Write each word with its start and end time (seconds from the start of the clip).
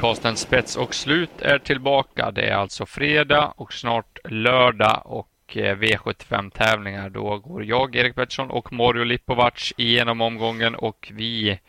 Podcasten 0.00 0.36
Spets 0.36 0.76
och 0.76 0.94
slut 0.94 1.42
är 1.42 1.58
tillbaka. 1.58 2.30
Det 2.30 2.42
är 2.42 2.54
alltså 2.54 2.86
fredag 2.86 3.52
och 3.56 3.72
snart 3.72 4.18
lördag 4.24 5.02
och 5.04 5.56
eh, 5.56 5.76
V75-tävlingar. 5.76 7.10
Då 7.10 7.38
går 7.38 7.64
jag, 7.64 7.96
Erik 7.96 8.14
Pettersson 8.14 8.50
och 8.50 8.72
Mario 8.72 9.04
Lipovac 9.04 9.72
igenom 9.76 10.20
omgången 10.20 10.74
och 10.74 11.12
vi 11.14 11.60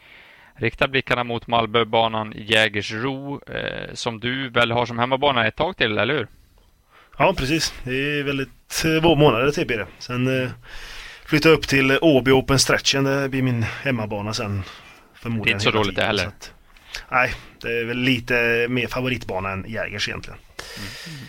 riktar 0.56 0.88
blickarna 0.88 1.24
mot 1.24 1.48
Malmöbanan 1.48 2.34
Jägersro 2.36 3.42
eh, 3.50 3.94
som 3.94 4.20
du 4.20 4.50
väl 4.50 4.72
har 4.72 4.86
som 4.86 5.00
hemmabana 5.00 5.48
ett 5.48 5.56
tag 5.56 5.78
till, 5.78 5.98
eller 5.98 6.14
hur? 6.14 6.28
Ja, 7.18 7.34
precis. 7.38 7.74
Det 7.84 8.20
är 8.20 8.24
väldigt 8.24 8.68
två 8.68 9.16
månader 9.16 9.52
till 9.52 9.68
blir 9.68 9.78
det. 9.78 9.88
Sen 10.00 10.44
eh, 10.44 10.50
flyttar 11.26 11.50
jag 11.50 11.58
upp 11.58 11.68
till 11.68 11.98
Åby 12.02 12.32
Open 12.32 12.60
Stretchen. 12.60 13.04
Det 13.04 13.30
blir 13.30 13.42
min 13.42 13.64
hemmabana 13.64 14.34
sen. 14.34 14.64
Förmodligen 15.14 15.46
det 15.46 15.50
är 15.50 15.54
inte 15.54 15.64
så 15.64 15.84
dåligt 15.84 15.96
det 15.96 16.04
heller. 16.04 16.28
Att, 16.28 16.54
nej, 17.12 17.34
det 17.62 17.80
är 17.80 17.86
väl 17.86 17.98
lite 17.98 18.68
mer 18.70 18.88
favoritbana 18.88 19.52
än 19.52 19.66
Jägers 19.68 20.10
egentligen. 20.10 20.40
Mm. 21.08 21.28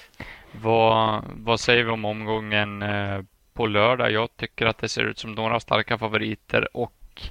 Vad, 0.52 1.24
vad 1.34 1.60
säger 1.60 1.84
vi 1.84 1.90
om 1.90 2.04
omgången 2.04 2.82
eh, 2.82 3.20
på 3.54 3.66
lördag? 3.66 4.12
Jag 4.12 4.36
tycker 4.36 4.66
att 4.66 4.78
det 4.78 4.88
ser 4.88 5.02
ut 5.02 5.18
som 5.18 5.32
några 5.32 5.60
starka 5.60 5.98
favoriter 5.98 6.76
och 6.76 7.22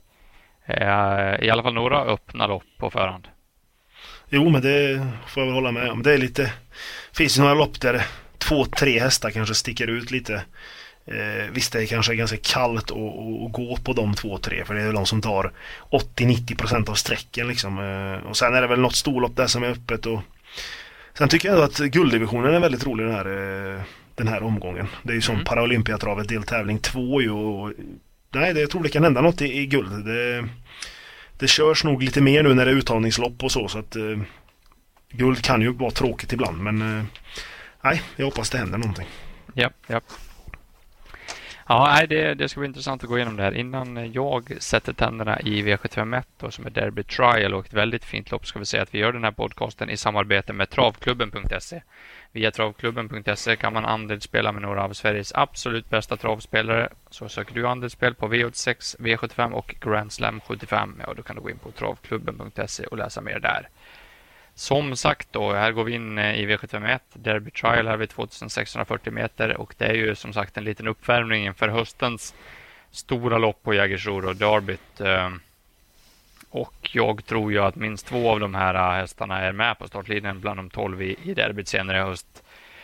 eh, 0.65 1.45
i 1.45 1.49
alla 1.49 1.63
fall 1.63 1.73
några 1.73 2.03
öppna 2.03 2.47
lopp 2.47 2.63
på 2.77 2.89
förhand. 2.89 3.27
Jo, 4.29 4.49
men 4.49 4.61
det 4.61 5.07
får 5.27 5.43
jag 5.43 5.47
väl 5.47 5.55
hålla 5.55 5.71
med 5.71 5.89
om. 5.89 6.03
Det 6.03 6.13
är 6.13 6.17
lite, 6.17 6.53
finns 7.13 7.37
ju 7.37 7.41
några 7.41 7.53
lopp 7.53 7.81
där 7.81 8.05
två, 8.37 8.65
tre 8.65 8.99
hästar 8.99 9.29
kanske 9.29 9.55
sticker 9.55 9.87
ut 9.87 10.11
lite. 10.11 10.43
Eh, 11.05 11.51
visst, 11.51 11.73
det 11.73 11.83
är 11.83 11.85
kanske 11.85 12.15
ganska 12.15 12.37
kallt 12.37 12.91
att 12.91 13.51
gå 13.51 13.77
på 13.83 13.93
de 13.93 14.13
två, 14.13 14.37
tre 14.37 14.65
för 14.65 14.73
det 14.73 14.81
är 14.81 14.93
de 14.93 15.05
som 15.05 15.21
tar 15.21 15.51
80-90% 15.91 16.89
av 16.89 16.93
sträcken 16.93 17.47
liksom. 17.47 17.79
Eh, 17.79 18.29
och 18.29 18.37
sen 18.37 18.55
är 18.55 18.61
det 18.61 18.67
väl 18.67 18.79
något 18.79 18.95
storlopp 18.95 19.35
där 19.35 19.47
som 19.47 19.63
är 19.63 19.69
öppet 19.69 20.05
och 20.05 20.21
Sen 21.13 21.29
tycker 21.29 21.49
jag 21.49 21.59
att 21.59 21.77
gulddivisionen 21.77 22.53
är 22.53 22.59
väldigt 22.59 22.85
rolig 22.85 23.05
den 23.05 23.15
här, 23.15 23.25
eh, 23.25 23.81
den 24.15 24.27
här 24.27 24.43
omgången. 24.43 24.87
Det 25.03 25.11
är 25.11 25.15
ju 25.15 25.21
som 25.21 25.35
mm. 25.35 25.45
Paralympiatravet 25.45 26.29
deltävling 26.29 26.79
2 26.79 27.21
ju 27.21 27.31
och 27.31 27.73
Nej, 28.33 28.53
det, 28.53 28.59
jag 28.59 28.69
tror 28.69 28.83
det 28.83 28.89
kan 28.89 29.03
hända 29.03 29.21
något 29.21 29.41
i, 29.41 29.57
i 29.57 29.65
guld. 29.65 30.05
Det, 30.05 30.49
det 31.37 31.47
körs 31.47 31.83
nog 31.83 32.03
lite 32.03 32.21
mer 32.21 32.43
nu 32.43 32.53
när 32.53 32.65
det 32.65 32.71
är 32.71 32.75
uttagningslopp 32.75 33.43
och 33.43 33.51
så 33.51 33.67
så 33.67 33.79
att 33.79 33.95
eh, 33.95 34.19
Guld 35.11 35.43
kan 35.43 35.61
ju 35.61 35.73
vara 35.73 35.91
tråkigt 35.91 36.33
ibland 36.33 36.57
men 36.57 36.99
eh, 36.99 37.05
Nej, 37.83 38.01
jag 38.15 38.25
hoppas 38.25 38.49
det 38.49 38.57
händer 38.57 38.77
någonting. 38.77 39.07
Ja, 39.53 39.69
ja. 39.87 40.01
Ja, 41.71 42.05
det, 42.09 42.33
det 42.33 42.49
ska 42.49 42.59
bli 42.59 42.67
intressant 42.67 43.03
att 43.03 43.09
gå 43.09 43.17
igenom 43.17 43.35
det 43.35 43.43
här. 43.43 43.51
Innan 43.51 44.11
jag 44.13 44.53
sätter 44.59 44.93
tänderna 44.93 45.39
i 45.39 45.63
V751 45.63 46.23
då, 46.39 46.51
som 46.51 46.65
är 46.65 46.69
Derby 46.69 47.03
Trial 47.03 47.53
och 47.53 47.65
ett 47.65 47.73
väldigt 47.73 48.05
fint 48.05 48.31
lopp 48.31 48.45
ska 48.45 48.59
vi 48.59 48.65
säga 48.65 48.83
att 48.83 48.93
vi 48.93 48.99
gör 48.99 49.13
den 49.13 49.23
här 49.23 49.31
podcasten 49.31 49.89
i 49.89 49.97
samarbete 49.97 50.53
med 50.53 50.69
travklubben.se. 50.69 51.81
Via 52.31 52.51
travklubben.se 52.51 53.55
kan 53.55 53.73
man 53.73 53.85
andelsspela 53.85 54.51
med 54.51 54.61
några 54.61 54.83
av 54.83 54.93
Sveriges 54.93 55.33
absolut 55.35 55.89
bästa 55.89 56.17
travspelare. 56.17 56.89
Så 57.09 57.29
söker 57.29 57.53
du 57.53 57.67
andelsspel 57.67 58.15
på 58.15 58.27
V86, 58.27 58.99
V75 58.99 59.51
och 59.51 59.75
Grand 59.81 60.11
Slam 60.11 60.41
75 60.47 61.01
ja, 61.07 61.13
då 61.17 61.23
kan 61.23 61.35
du 61.35 61.41
gå 61.41 61.49
in 61.49 61.57
på 61.57 61.71
travklubben.se 61.71 62.85
och 62.85 62.97
läsa 62.97 63.21
mer 63.21 63.39
där. 63.39 63.69
Som 64.55 64.95
sagt 64.95 65.27
då, 65.31 65.53
här 65.53 65.71
går 65.71 65.83
vi 65.83 65.93
in 65.93 66.17
eh, 66.17 66.39
i 66.39 66.45
V751, 66.47 66.99
Derby 67.13 67.51
Trial 67.51 67.87
här 67.87 67.97
vid 67.97 68.09
2640 68.09 69.13
meter 69.13 69.57
och 69.57 69.75
det 69.77 69.85
är 69.85 69.93
ju 69.93 70.15
som 70.15 70.33
sagt 70.33 70.57
en 70.57 70.63
liten 70.63 70.87
uppvärmning 70.87 71.45
inför 71.45 71.67
höstens 71.67 72.35
stora 72.91 73.37
lopp 73.37 73.63
på 73.63 73.73
Jägersro 73.73 74.27
och 74.27 74.35
Derbyt. 74.35 75.01
Eh, 75.01 75.29
och 76.49 76.89
jag 76.93 77.25
tror 77.25 77.51
ju 77.51 77.59
att 77.59 77.75
minst 77.75 78.07
två 78.07 78.29
av 78.29 78.39
de 78.39 78.55
här 78.55 78.75
eh, 78.75 78.99
hästarna 79.01 79.39
är 79.39 79.51
med 79.51 79.79
på 79.79 79.87
startlinjen 79.87 80.39
bland 80.39 80.59
de 80.59 80.69
tolv 80.69 81.01
i, 81.01 81.15
i 81.23 81.33
derbyt 81.33 81.67
senare 81.67 81.97
i 81.97 82.01
höst 82.01 82.43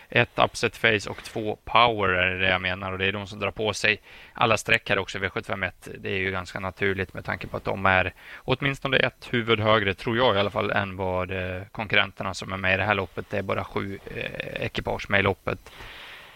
ett 0.10 0.40
upset 0.40 0.78
face 0.78 1.10
och 1.10 1.24
två 1.24 1.58
power 1.64 2.10
är 2.10 2.40
det 2.40 2.50
jag 2.50 2.62
menar 2.62 2.92
och 2.92 2.98
det 2.98 3.06
är 3.06 3.12
de 3.12 3.28
som 3.28 3.40
drar 3.40 3.52
på 3.52 3.74
sig 3.74 4.02
alla 4.34 4.58
streck 4.58 4.90
här 4.90 5.00
också 5.00 5.18
V751. 5.18 5.72
Det 6.00 6.10
är 6.10 6.18
ju 6.18 6.32
ganska 6.32 6.60
naturligt 6.60 7.14
med 7.14 7.26
tanke 7.26 7.48
på 7.48 7.58
att 7.58 7.64
de 7.64 7.86
är 7.86 8.14
åtminstone 8.38 8.98
ett 8.98 9.28
huvud 9.32 9.60
högre 9.60 9.94
tror 9.94 10.18
jag 10.18 10.36
i 10.36 10.40
alla 10.40 10.50
fall 10.50 10.72
än 10.72 10.96
vad 10.96 11.32
eh, 11.32 11.62
konkurrenterna 11.72 12.34
som 12.34 12.54
är 12.54 12.58
med 12.58 12.74
i 12.74 12.78
det 12.78 12.84
här 12.84 12.96
loppet. 12.96 13.30
Det 13.30 13.38
är 13.38 13.42
bara 13.42 13.64
sju 13.64 14.00
eh, 14.16 14.66
ekipage 14.66 15.10
med 15.10 15.20
i 15.20 15.24
loppet. 15.24 15.72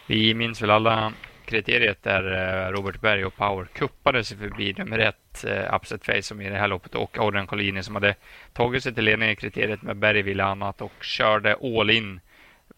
Vi 0.07 0.33
minns 0.33 0.61
väl 0.61 0.71
alla 0.71 1.13
kriteriet 1.45 2.03
där 2.03 2.23
eh, 2.31 2.71
Robert 2.71 3.01
Berg 3.01 3.25
och 3.25 3.35
Power 3.35 3.65
kuppade 3.65 4.23
sig 4.23 4.37
förbi 4.37 4.73
nummer 4.77 4.99
ett, 4.99 5.45
eh, 5.47 5.75
Upset 5.75 6.05
Face, 6.05 6.21
som 6.21 6.41
i 6.41 6.49
det 6.49 6.57
här 6.57 6.67
loppet, 6.67 6.95
och 6.95 7.17
Adrian 7.19 7.47
Collini 7.47 7.83
som 7.83 7.95
hade 7.95 8.15
tagit 8.53 8.83
sig 8.83 8.93
till 8.93 9.03
ledning 9.03 9.29
i 9.29 9.35
kriteriet, 9.35 9.81
med 9.81 9.97
Berg 9.97 10.21
ville 10.21 10.43
annat 10.43 10.81
och 10.81 11.03
körde 11.03 11.55
all 11.61 11.89
in 11.89 12.19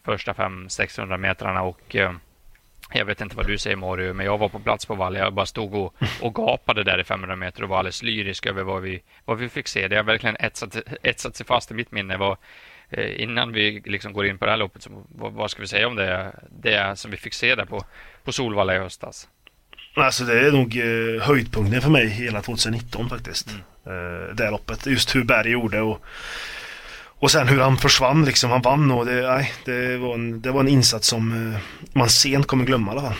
första 0.06 0.34
500-600 0.34 1.18
metrarna 1.18 1.62
och 1.62 1.96
eh, 1.96 2.12
jag 2.94 3.06
vet 3.06 3.22
inte 3.22 3.36
vad 3.36 3.48
du 3.48 3.58
säger 3.58 3.76
Mario, 3.76 4.14
men 4.14 4.26
jag 4.26 4.38
var 4.38 4.50
på 4.50 4.60
plats 4.60 4.86
på 4.86 4.96
Valle. 4.96 5.20
Jag 5.20 5.34
bara 5.34 5.46
stod 5.46 5.74
och, 5.76 5.96
och 6.22 6.36
gapade 6.36 6.84
där 6.84 7.00
i 7.00 7.04
500 7.04 7.36
meter 7.36 7.64
och 7.64 7.70
var 7.70 7.78
alldeles 7.78 8.04
lyrisk 8.04 8.46
över 8.46 8.64
vad 8.64 8.82
vi, 8.82 9.02
vad 9.26 9.38
vi 9.38 9.50
fick 9.50 9.68
se. 9.68 9.88
Det 9.88 9.96
har 9.96 10.04
verkligen 10.04 10.36
etsat, 10.40 10.78
etsat 11.04 11.36
sig 11.36 11.46
fast 11.46 11.72
i 11.72 11.74
mitt 11.74 11.92
minne. 11.92 12.18
Var, 12.18 12.38
eh, 12.90 13.22
innan 13.22 13.52
vi 13.52 13.82
liksom 13.86 14.14
går 14.14 14.26
in 14.26 14.38
på 14.38 14.46
det 14.46 14.52
här 14.52 14.58
loppet, 14.58 14.84
så, 14.84 15.06
vad, 15.16 15.34
vad, 15.34 15.52
ska 15.52 15.62
vi 15.62 15.68
säga 15.68 15.88
om 15.88 15.96
det, 15.96 16.32
det 16.50 17.00
som 17.00 17.12
vi 17.12 17.18
fick 17.18 17.34
se 17.34 17.56
där 17.56 17.66
på, 17.66 17.86
på 18.24 18.32
Solvalla 18.32 18.76
i 18.76 18.80
höstas? 18.80 19.28
Alltså 19.96 20.24
det 20.24 20.48
är 20.48 20.52
nog 20.52 20.78
eh, 20.78 21.28
höjdpunkten 21.28 21.82
för 21.82 21.90
mig 21.90 22.08
hela 22.08 22.42
2019 22.42 23.10
faktiskt. 23.10 23.50
Mm. 23.50 23.60
Eh, 23.86 24.36
det 24.36 24.52
loppet. 24.52 24.86
Just 24.86 25.16
hur 25.16 25.24
Berg 25.24 25.52
gjorde 25.52 25.82
och 25.82 26.06
och 27.24 27.32
sen 27.32 27.48
hur 27.48 27.60
han 27.60 27.78
försvann 27.78 28.26
liksom. 28.26 28.52
Han 28.52 28.62
vann 28.62 28.92
och 28.92 29.06
det, 29.06 29.28
nej, 29.28 29.54
det, 29.66 29.98
var, 29.98 30.14
en, 30.14 30.42
det 30.42 30.52
var 30.52 30.60
en 30.60 30.68
insats 30.68 31.08
som 31.08 31.54
eh, 31.54 31.60
man 31.94 32.10
sent 32.10 32.48
kommer 32.48 32.66
glömma 32.66 32.92
i 32.92 32.98
alla 32.98 33.02
fall. 33.02 33.18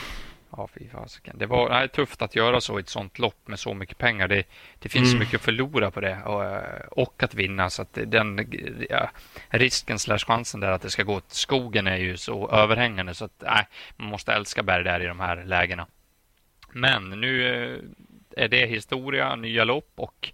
Ja, 0.52 0.70
fy 0.74 0.90
fasiken. 0.90 1.38
Det 1.38 1.46
var 1.46 1.70
nej, 1.70 1.90
tufft 1.90 2.22
att 2.22 2.36
göra 2.36 2.62
så 2.62 2.80
i 2.80 2.82
ett 2.82 2.90
sånt 2.90 3.20
lopp 3.20 3.48
med 3.48 3.60
så 3.60 3.74
mycket 3.74 3.98
pengar. 3.98 4.28
Det, 4.28 4.44
det 4.80 4.90
finns 4.90 5.08
mm. 5.08 5.12
så 5.12 5.18
mycket 5.18 5.36
att 5.36 5.42
förlora 5.42 5.92
på 5.92 6.02
det 6.02 6.18
och, 6.26 6.46
eh, 6.46 6.82
och 6.92 7.24
att 7.24 7.34
vinna. 7.34 7.70
Så 7.70 7.82
att 7.82 7.98
den 8.06 8.48
ja, 8.90 9.10
risken 9.50 10.00
slash 10.00 10.18
chansen 10.18 10.60
där 10.60 10.72
att 10.72 10.82
det 10.82 10.90
ska 10.90 11.04
gå 11.04 11.14
åt 11.14 11.34
skogen 11.34 11.88
är 11.88 11.98
ju 11.98 12.18
så 12.18 12.50
överhängande 12.50 13.14
så 13.14 13.26
att 13.26 13.42
nej, 13.46 13.68
man 13.98 14.08
måste 14.08 14.34
älska 14.34 14.64
Berg 14.64 14.84
där 14.84 15.00
i 15.00 15.06
de 15.06 15.20
här 15.20 15.44
lägena. 15.46 15.88
Men 16.72 17.10
nu 17.10 17.48
eh, 17.48 18.44
är 18.44 18.48
det 18.48 18.66
historia, 18.66 19.36
nya 19.36 19.64
lopp 19.64 19.92
och 19.96 20.32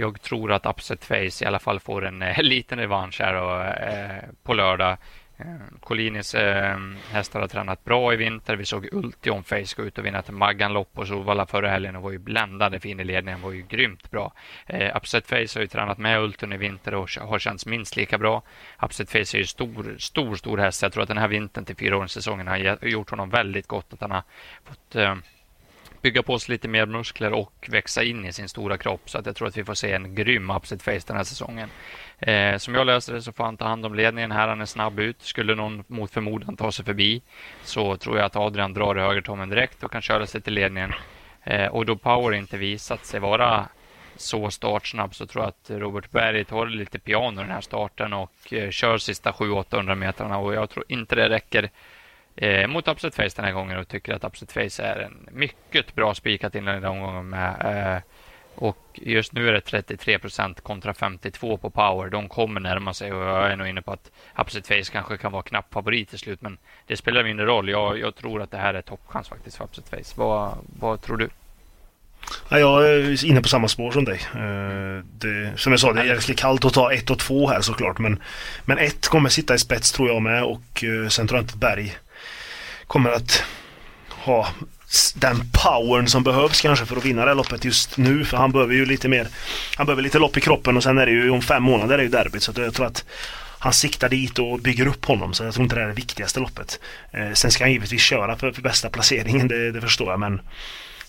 jag 0.00 0.22
tror 0.22 0.52
att 0.52 0.66
Upset 0.66 1.04
Face 1.04 1.44
i 1.44 1.46
alla 1.46 1.58
fall 1.58 1.80
får 1.80 2.04
en 2.06 2.22
eh, 2.22 2.38
liten 2.42 2.78
revansch 2.78 3.20
här 3.20 3.34
och, 3.34 3.64
eh, 3.64 4.22
på 4.42 4.54
lördag. 4.54 4.96
Eh, 5.36 5.46
Collinis 5.80 6.34
eh, 6.34 6.78
hästar 7.10 7.40
har 7.40 7.48
tränat 7.48 7.84
bra 7.84 8.12
i 8.12 8.16
vinter. 8.16 8.56
Vi 8.56 8.64
såg 8.64 8.88
Ultion 8.92 9.44
Face 9.44 9.74
gå 9.76 9.82
ut 9.82 9.98
och 9.98 10.06
vinna 10.06 10.18
ett 10.18 10.30
Maggan-lopp 10.30 10.92
på 10.92 11.06
Solvalla 11.06 11.46
förra 11.46 11.70
helgen 11.70 11.96
och 11.96 12.02
var 12.02 12.10
ju 12.10 12.18
bländande 12.18 12.80
fin 12.80 13.00
i 13.00 13.04
ledningen. 13.04 13.40
var 13.40 13.52
ju 13.52 13.62
grymt 13.62 14.10
bra. 14.10 14.32
Eh, 14.66 14.96
Upset 14.96 15.26
Face 15.26 15.54
har 15.54 15.60
ju 15.60 15.66
tränat 15.66 15.98
med 15.98 16.20
Ultion 16.20 16.52
i 16.52 16.56
vinter 16.56 16.94
och 16.94 17.08
har 17.20 17.38
känts 17.38 17.66
minst 17.66 17.96
lika 17.96 18.18
bra. 18.18 18.42
Upset 18.82 19.10
Face 19.10 19.36
är 19.36 19.38
ju 19.38 19.46
stor, 19.46 19.96
stor, 19.98 20.36
stor 20.36 20.58
häst. 20.58 20.82
Jag 20.82 20.92
tror 20.92 21.02
att 21.02 21.08
den 21.08 21.18
här 21.18 21.28
vintern 21.28 21.64
till 21.64 21.76
fyraåringssäsongen 21.76 22.46
säsongen 22.46 22.78
har 22.80 22.88
gjort 22.88 23.10
honom 23.10 23.30
väldigt 23.30 23.66
gott. 23.66 23.92
Att 23.92 24.00
han 24.00 24.10
har 24.10 24.22
fått 24.64 24.96
eh, 24.96 25.14
bygga 26.02 26.22
på 26.22 26.38
sig 26.38 26.52
lite 26.52 26.68
mer 26.68 26.86
muskler 26.86 27.32
och 27.32 27.68
växa 27.68 28.02
in 28.02 28.24
i 28.24 28.32
sin 28.32 28.48
stora 28.48 28.78
kropp. 28.78 29.10
Så 29.10 29.18
att 29.18 29.26
jag 29.26 29.36
tror 29.36 29.48
att 29.48 29.56
vi 29.56 29.64
får 29.64 29.74
se 29.74 29.92
en 29.92 30.14
grym 30.14 30.50
upset 30.50 30.82
face 30.82 31.00
den 31.06 31.16
här 31.16 31.24
säsongen. 31.24 31.68
Eh, 32.18 32.56
som 32.56 32.74
jag 32.74 32.86
löser 32.86 33.14
det 33.14 33.22
så 33.22 33.32
får 33.32 33.44
han 33.44 33.56
ta 33.56 33.64
hand 33.64 33.86
om 33.86 33.94
ledningen 33.94 34.32
här. 34.32 34.48
Han 34.48 34.60
är 34.60 34.66
snabb 34.66 35.00
ut. 35.00 35.22
Skulle 35.22 35.54
någon 35.54 35.84
mot 35.86 36.10
förmodan 36.10 36.56
ta 36.56 36.72
sig 36.72 36.84
förbi 36.84 37.22
så 37.62 37.96
tror 37.96 38.16
jag 38.16 38.26
att 38.26 38.36
Adrian 38.36 38.74
drar 38.74 38.98
i 38.98 39.00
högertommen 39.00 39.48
direkt 39.48 39.84
och 39.84 39.92
kan 39.92 40.02
köra 40.02 40.26
sig 40.26 40.40
till 40.40 40.54
ledningen. 40.54 40.92
Eh, 41.44 41.66
och 41.66 41.86
då 41.86 41.96
Power 41.96 42.32
inte 42.32 42.56
visat 42.56 43.06
sig 43.06 43.20
vara 43.20 43.68
så 44.16 44.50
startsnabb 44.50 45.14
så 45.14 45.26
tror 45.26 45.44
jag 45.44 45.48
att 45.48 45.80
Robert 45.80 46.10
Berg 46.10 46.44
tar 46.44 46.66
lite 46.66 46.98
piano 46.98 47.40
den 47.40 47.50
här 47.50 47.60
starten 47.60 48.12
och 48.12 48.52
eh, 48.52 48.70
kör 48.70 48.98
sista 48.98 49.30
700-800 49.30 49.94
metrarna 49.94 50.38
och 50.38 50.54
jag 50.54 50.70
tror 50.70 50.84
inte 50.88 51.14
det 51.14 51.28
räcker 51.28 51.70
eh, 52.40 52.66
mot 52.66 52.88
Upset 52.88 53.14
Face 53.14 53.30
den 53.36 53.44
här 53.44 53.52
gången 53.52 53.78
och 53.78 53.88
tycker 53.88 54.14
att 54.14 54.24
Upset 54.24 54.52
Face 54.52 54.82
är 54.82 55.00
en 55.00 55.28
mycket 55.32 55.94
bra 55.94 56.14
spikat 56.14 56.54
inledande 56.54 56.88
omgången 56.88 57.28
med. 57.28 57.56
Eh, 57.96 58.02
och 58.54 58.78
just 58.94 59.32
nu 59.32 59.48
är 59.48 59.52
det 59.52 59.60
33 59.60 60.18
procent 60.18 60.60
kontra 60.60 60.94
52 60.94 61.56
på 61.56 61.70
power. 61.70 62.10
De 62.10 62.28
kommer 62.28 62.60
närma 62.60 62.94
sig 62.94 63.12
och 63.12 63.22
jag 63.22 63.52
är 63.52 63.56
nog 63.56 63.68
inne 63.68 63.82
på 63.82 63.92
att 63.92 64.10
Upset 64.38 64.66
Face 64.66 64.92
kanske 64.92 65.16
kan 65.16 65.32
vara 65.32 65.42
knapp 65.42 65.72
favorit 65.72 66.08
till 66.08 66.18
slut. 66.18 66.42
Men 66.42 66.58
det 66.86 66.96
spelar 66.96 67.24
mindre 67.24 67.46
roll. 67.46 67.68
Jag, 67.68 67.98
jag 67.98 68.14
tror 68.14 68.42
att 68.42 68.50
det 68.50 68.56
här 68.56 68.74
är 68.74 68.82
toppchans 68.82 69.28
faktiskt 69.28 69.56
för 69.56 69.64
Upset 69.64 69.88
Face. 69.88 70.14
Vad, 70.14 70.58
vad 70.80 71.02
tror 71.02 71.16
du? 71.16 71.28
Ja, 72.48 72.58
jag 72.58 72.88
är 72.88 73.24
inne 73.24 73.42
på 73.42 73.48
samma 73.48 73.68
spår 73.68 73.90
som 73.90 74.04
dig. 74.04 74.20
Eh, 74.34 75.04
det, 75.18 75.52
som 75.56 75.72
jag 75.72 75.80
sa, 75.80 75.92
det 75.92 76.00
är 76.00 76.04
jävligt 76.04 76.38
kallt 76.38 76.64
att 76.64 76.74
ta 76.74 76.92
1 76.92 77.10
och 77.10 77.18
2 77.18 77.48
här 77.48 77.60
såklart. 77.60 77.98
Men, 77.98 78.22
men 78.64 78.78
ett 78.78 79.08
kommer 79.08 79.28
sitta 79.28 79.54
i 79.54 79.58
spets 79.58 79.92
tror 79.92 80.08
jag 80.08 80.22
med 80.22 80.44
och 80.44 80.84
eh, 80.84 81.08
sen 81.08 81.28
tror 81.28 81.38
jag 81.38 81.44
inte 81.44 81.58
Berg 81.58 81.98
kommer 82.88 83.10
att 83.10 83.42
ha 84.10 84.48
den 85.14 85.50
powern 85.52 86.06
som 86.06 86.22
behövs 86.22 86.60
kanske 86.60 86.86
för 86.86 86.96
att 86.96 87.04
vinna 87.04 87.22
det 87.22 87.30
här 87.30 87.34
loppet 87.34 87.64
just 87.64 87.96
nu. 87.96 88.24
För 88.24 88.36
han 88.36 88.52
behöver 88.52 88.74
ju 88.74 88.86
lite 88.86 89.08
mer, 89.08 89.28
han 89.76 89.86
behöver 89.86 90.02
lite 90.02 90.18
lopp 90.18 90.36
i 90.36 90.40
kroppen 90.40 90.76
och 90.76 90.82
sen 90.82 90.98
är 90.98 91.06
det 91.06 91.12
ju 91.12 91.30
om 91.30 91.42
fem 91.42 91.62
månader 91.62 91.94
är 91.94 91.98
det 91.98 92.04
ju 92.04 92.10
derbyt. 92.10 92.42
Så 92.42 92.52
jag 92.56 92.74
tror 92.74 92.86
att 92.86 93.04
han 93.58 93.72
siktar 93.72 94.08
dit 94.08 94.38
och 94.38 94.60
bygger 94.60 94.86
upp 94.86 95.04
honom. 95.04 95.34
Så 95.34 95.44
jag 95.44 95.54
tror 95.54 95.64
inte 95.64 95.76
det 95.76 95.82
är 95.82 95.86
det 95.86 95.92
viktigaste 95.92 96.40
loppet. 96.40 96.80
Eh, 97.12 97.32
sen 97.32 97.50
ska 97.50 97.64
han 97.64 97.72
givetvis 97.72 98.00
köra 98.00 98.36
för, 98.36 98.52
för 98.52 98.62
bästa 98.62 98.90
placeringen, 98.90 99.48
det, 99.48 99.72
det 99.72 99.80
förstår 99.80 100.10
jag. 100.10 100.20
Men 100.20 100.40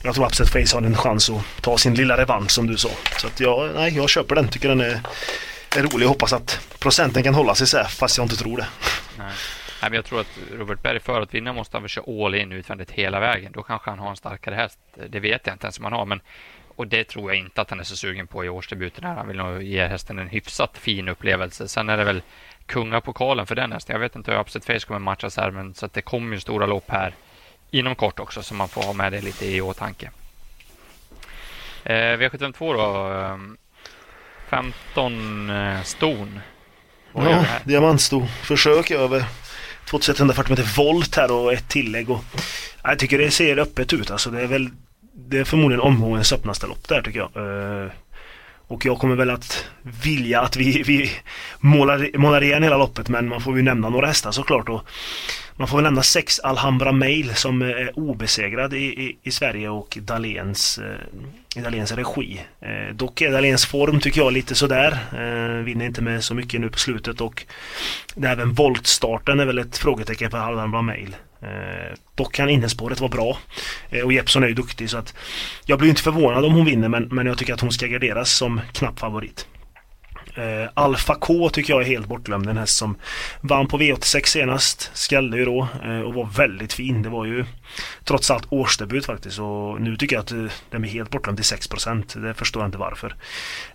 jag 0.04 0.16
tror 0.16 0.26
Upset 0.26 0.50
Face 0.50 0.78
har 0.78 0.82
en 0.82 0.98
chans 0.98 1.30
att 1.30 1.62
ta 1.62 1.78
sin 1.78 1.96
lilla 1.96 2.18
revansch 2.18 2.52
som 2.52 2.68
du 2.68 2.78
sa. 2.78 2.90
Så 3.18 3.28
att 3.28 3.40
jag, 3.40 3.76
nej, 3.76 3.96
jag 3.96 4.10
köper 4.10 4.36
den. 4.36 4.48
Tycker 4.48 4.70
den 4.70 4.82
är, 4.82 5.02
är 5.76 5.84
rolig. 5.84 6.08
och 6.08 6.10
hoppas 6.10 6.34
att 6.34 6.60
procenten 6.80 7.24
kan 7.24 7.34
hålla 7.34 7.56
sig 7.56 7.68
så 7.68 7.78
här, 7.78 7.88
fast 7.88 8.18
jag 8.18 8.26
inte 8.26 8.38
tror 8.38 8.58
det. 8.58 8.68
Nej. 9.18 9.32
Nej, 9.82 9.92
men 9.92 9.94
jag 9.94 10.06
tror 10.06 10.20
att 10.22 10.40
Robert 10.52 10.82
Berg 10.82 11.00
för 11.00 11.22
att 11.22 11.34
vinna 11.34 11.54
måste 11.54 11.78
han 11.78 11.84
väl 11.84 11.90
köra 11.90 12.26
all 12.26 12.36
in 12.36 12.52
utvändigt 12.52 12.92
hela 12.92 13.20
vägen. 13.20 13.52
Då 13.52 13.64
kanske 13.64 13.90
han 13.90 14.00
har 14.00 14.10
en 14.10 14.16
starkare 14.16 14.56
häst. 14.56 14.80
Det 15.10 15.20
vet 15.20 15.48
jag 15.48 15.54
inte 15.54 15.66
ens 15.66 15.78
om 15.80 15.84
han 15.84 15.94
har. 15.94 16.06
Men, 16.06 16.22
och 16.76 16.88
det 16.88 17.04
tror 17.04 17.32
jag 17.32 17.40
inte 17.40 17.62
att 17.62 17.70
han 17.70 17.80
är 17.80 17.84
så 17.84 17.96
sugen 17.96 18.28
på 18.28 18.46
i 18.46 18.50
årsdebuten. 18.50 19.04
Han 19.04 19.28
vill 19.28 19.38
nog 19.38 19.64
ge 19.64 19.88
hästen 19.88 20.20
en 20.20 20.28
hyfsat 20.28 20.78
fin 20.78 21.08
upplevelse. 21.08 21.68
Sen 21.68 21.90
är 21.90 21.98
det 21.98 22.04
väl 22.04 22.22
kungapokalen 22.66 23.48
för 23.48 23.56
den 23.56 23.72
hästen. 23.72 23.94
Jag 23.94 24.00
vet 24.00 24.16
inte 24.16 24.32
hur 24.32 24.40
Upset 24.40 24.66
Face 24.66 24.80
kommer 24.80 25.00
matchas 25.00 25.38
här, 25.38 25.52
men 25.52 25.74
så 25.74 25.86
att 25.86 25.94
det 25.94 26.02
kommer 26.02 26.34
ju 26.34 26.40
stora 26.40 26.66
lopp 26.66 26.90
här 26.92 27.14
inom 27.72 27.96
kort 27.96 28.20
också, 28.20 28.44
så 28.44 28.54
man 28.54 28.70
får 28.70 28.84
ha 28.84 28.94
med 28.94 29.12
det 29.12 29.22
lite 29.22 29.46
i 29.46 29.62
åtanke. 29.62 30.12
Eh, 31.84 31.94
V752 31.94 32.74
då. 32.74 33.40
15 34.50 35.50
eh, 35.50 35.82
ston. 35.82 36.40
Ja, 37.14 37.46
diamantsto. 37.64 38.28
Försök 38.28 38.92
över 38.92 39.26
2140 39.90 40.50
meter 40.50 40.78
volt 40.78 41.16
här 41.16 41.32
och 41.32 41.54
ett 41.54 41.68
tillägg. 41.68 42.10
Och, 42.10 42.24
jag 42.84 43.00
tycker 43.00 43.18
det 43.18 43.32
ser 43.32 43.60
öppet 43.60 43.94
ut. 43.94 44.12
Alltså 44.12 44.30
det 44.30 44.42
är 44.42 44.48
väl 44.48 44.70
det 45.30 45.40
är 45.40 45.44
förmodligen 45.44 45.82
omgångens 45.82 46.34
öppnaste 46.34 46.68
lopp 46.68 46.88
där 46.88 47.02
tycker 47.02 47.20
jag. 47.20 47.30
Eh, 47.36 47.92
och 48.70 48.86
jag 48.86 49.00
kommer 49.00 49.16
väl 49.16 49.30
att 49.30 49.66
vilja 50.04 50.42
att 50.42 50.56
vi, 50.56 50.84
vi 50.84 51.12
målar, 51.60 52.18
målar 52.18 52.44
igen 52.44 52.64
hela 52.64 52.78
loppet 52.78 53.10
men 53.10 53.30
man 53.30 53.42
får 53.42 53.58
ju 53.58 53.64
nämna 53.64 53.90
några 53.90 54.08
hästar 54.08 54.32
såklart. 54.32 54.70
Och 54.70 54.82
man 55.56 55.68
får 55.68 55.78
väl 55.78 55.84
nämna 55.84 56.04
sex 56.04 56.40
Alhambra 56.40 56.92
Mail 56.92 57.36
som 57.36 57.62
eh, 57.62 57.68
är 57.68 58.00
obesegrad 58.00 58.74
i, 58.74 58.78
i, 58.78 59.18
i 59.24 59.32
Sverige 59.32 59.70
och 59.70 59.98
Dahléns, 60.02 60.80
eh, 61.56 61.62
Dahléns 61.64 61.92
regi. 61.92 62.42
Eh, 62.62 62.96
dock 62.96 63.22
är 63.22 63.32
Dahléns 63.32 63.66
form 63.66 64.00
tycker 64.00 64.22
jag 64.22 64.34
lite 64.34 64.56
sådär. 64.56 64.92
Eh, 65.14 65.64
vinner 65.64 65.86
inte 65.86 66.02
med 66.02 66.24
så 66.24 66.36
mycket 66.36 66.62
nu 66.62 66.70
på 66.70 66.80
slutet 66.80 67.22
och 67.22 67.46
även 68.24 68.54
voltstarten 68.54 69.40
är 69.40 69.46
väl 69.46 69.58
ett 69.58 69.78
frågetecken 69.78 70.32
för 70.32 70.38
Alhambra 70.38 70.82
Mail. 70.82 71.16
Eh, 71.42 71.98
dock 72.16 72.34
kan 72.34 72.50
innerspåret 72.50 73.00
vara 73.00 73.10
bra. 73.10 73.38
Eh, 73.90 74.06
och 74.06 74.14
Jeppson 74.14 74.44
är 74.44 74.48
ju 74.48 74.54
duktig 74.54 74.90
så 74.90 74.98
att 74.98 75.14
jag 75.66 75.80
blir 75.80 75.90
inte 75.90 76.02
förvånad 76.02 76.46
om 76.46 76.54
hon 76.54 76.66
vinner 76.66 76.90
men, 76.90 77.04
men 77.04 77.26
jag 77.26 77.38
tycker 77.38 77.54
att 77.54 77.62
hon 77.62 77.72
ska 77.72 77.88
garderas 77.88 78.32
som 78.32 78.62
knapp 78.74 79.00
favorit. 79.00 79.48
Eh, 80.36 80.70
Alfa 80.74 81.16
K 81.16 81.50
tycker 81.50 81.74
jag 81.74 81.82
är 81.82 81.86
helt 81.86 82.08
bortglömd. 82.08 82.48
Den 82.48 82.58
häst 82.58 82.78
som 82.78 82.96
vann 83.42 83.68
på 83.68 83.78
V86 83.78 84.26
senast. 84.26 84.92
Skrällde 84.94 85.38
ju 85.38 85.46
då 85.46 85.68
eh, 85.84 86.00
och 86.00 86.14
var 86.14 86.26
väldigt 86.26 86.74
fin. 86.74 87.02
Det 87.02 87.10
var 87.10 87.26
ju 87.26 87.46
trots 88.04 88.32
allt 88.32 88.48
årsdebut 88.50 89.06
faktiskt. 89.06 89.40
Och 89.40 89.82
nu 89.82 89.98
tycker 89.98 90.16
jag 90.16 90.24
att 90.24 90.32
eh, 90.32 90.46
den 90.70 90.84
är 90.84 90.88
helt 90.88 91.10
bortglömd 91.10 91.38
till 91.38 91.58
6%. 91.58 92.20
Det 92.22 92.34
förstår 92.34 92.62
jag 92.62 92.68
inte 92.68 92.78
varför. 92.78 93.16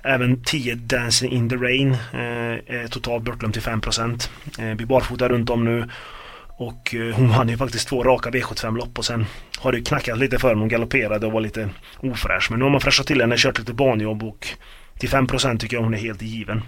Även 0.03 0.43
10 0.43 0.75
Dancing 0.75 1.33
in 1.33 1.49
the 1.49 1.57
Rain 1.57 1.93
eh, 1.93 2.75
är 2.77 2.89
totalt 2.89 3.25
bortglömd 3.25 3.55
till 3.55 3.63
5%. 3.63 4.31
Eh, 4.59 4.75
blir 4.75 4.87
barfota 4.87 5.29
runt 5.29 5.51
om 5.51 5.65
nu. 5.65 5.89
Och 6.57 6.95
eh, 6.95 7.15
hon 7.15 7.29
vann 7.29 7.49
ju 7.49 7.57
faktiskt 7.57 7.89
två 7.89 8.05
raka 8.05 8.31
V75-lopp 8.31 8.99
och 8.99 9.05
sen 9.05 9.27
har 9.59 9.73
det 9.73 9.81
knackat 9.81 10.19
lite 10.19 10.39
för 10.39 10.55
hon 10.55 10.69
galopperade 10.69 11.27
och 11.27 11.33
var 11.33 11.41
lite 11.41 11.69
ofräsch. 12.01 12.51
Men 12.51 12.59
nu 12.59 12.65
har 12.65 12.73
man 12.73 12.81
fräschat 12.81 13.07
till 13.07 13.21
henne, 13.21 13.35
kört 13.39 13.59
lite 13.59 13.75
banjobb 13.75 14.23
och 14.23 14.49
till 14.99 15.09
5% 15.09 15.59
tycker 15.59 15.77
jag 15.77 15.83
hon 15.83 15.95
är 15.95 15.99
helt 15.99 16.23
given. 16.23 16.63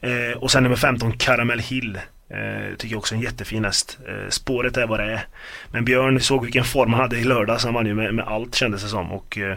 Eh, 0.00 0.38
och 0.38 0.50
sen 0.50 0.62
nummer 0.62 0.76
15 0.76 1.12
Caramel 1.12 1.58
Hill. 1.58 1.98
Eh, 2.30 2.76
tycker 2.76 2.94
jag 2.94 2.98
också 2.98 3.14
är 3.14 3.16
en 3.16 3.22
jättefin 3.22 3.64
häst. 3.64 3.98
Eh, 4.08 4.28
spåret 4.28 4.76
är 4.76 4.86
vad 4.86 5.00
det 5.00 5.12
är. 5.12 5.26
Men 5.70 5.84
Björn 5.84 6.20
såg 6.20 6.42
vilken 6.44 6.64
form 6.64 6.92
han 6.92 7.02
hade 7.02 7.18
i 7.18 7.24
lördags. 7.24 7.64
Han 7.64 7.74
vann 7.74 7.86
ju 7.86 7.94
med, 7.94 8.14
med 8.14 8.24
allt 8.24 8.54
kändes 8.54 8.82
det 8.82 8.88
som. 8.88 9.12
Och 9.12 9.38
eh, 9.38 9.56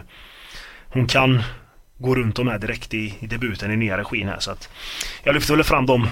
hon 0.88 1.06
kan 1.06 1.42
gå 1.98 2.14
runt 2.14 2.38
om 2.38 2.48
här 2.48 2.58
direkt 2.58 2.94
i, 2.94 3.14
i 3.20 3.26
debuten 3.26 3.72
i 3.72 3.76
nya 3.76 3.98
regin 3.98 4.28
här. 4.28 4.38
Så 4.38 4.50
att 4.50 4.68
jag 5.24 5.34
lyfter 5.34 5.54
väl 5.54 5.64
fram 5.64 5.86
dem 5.86 6.08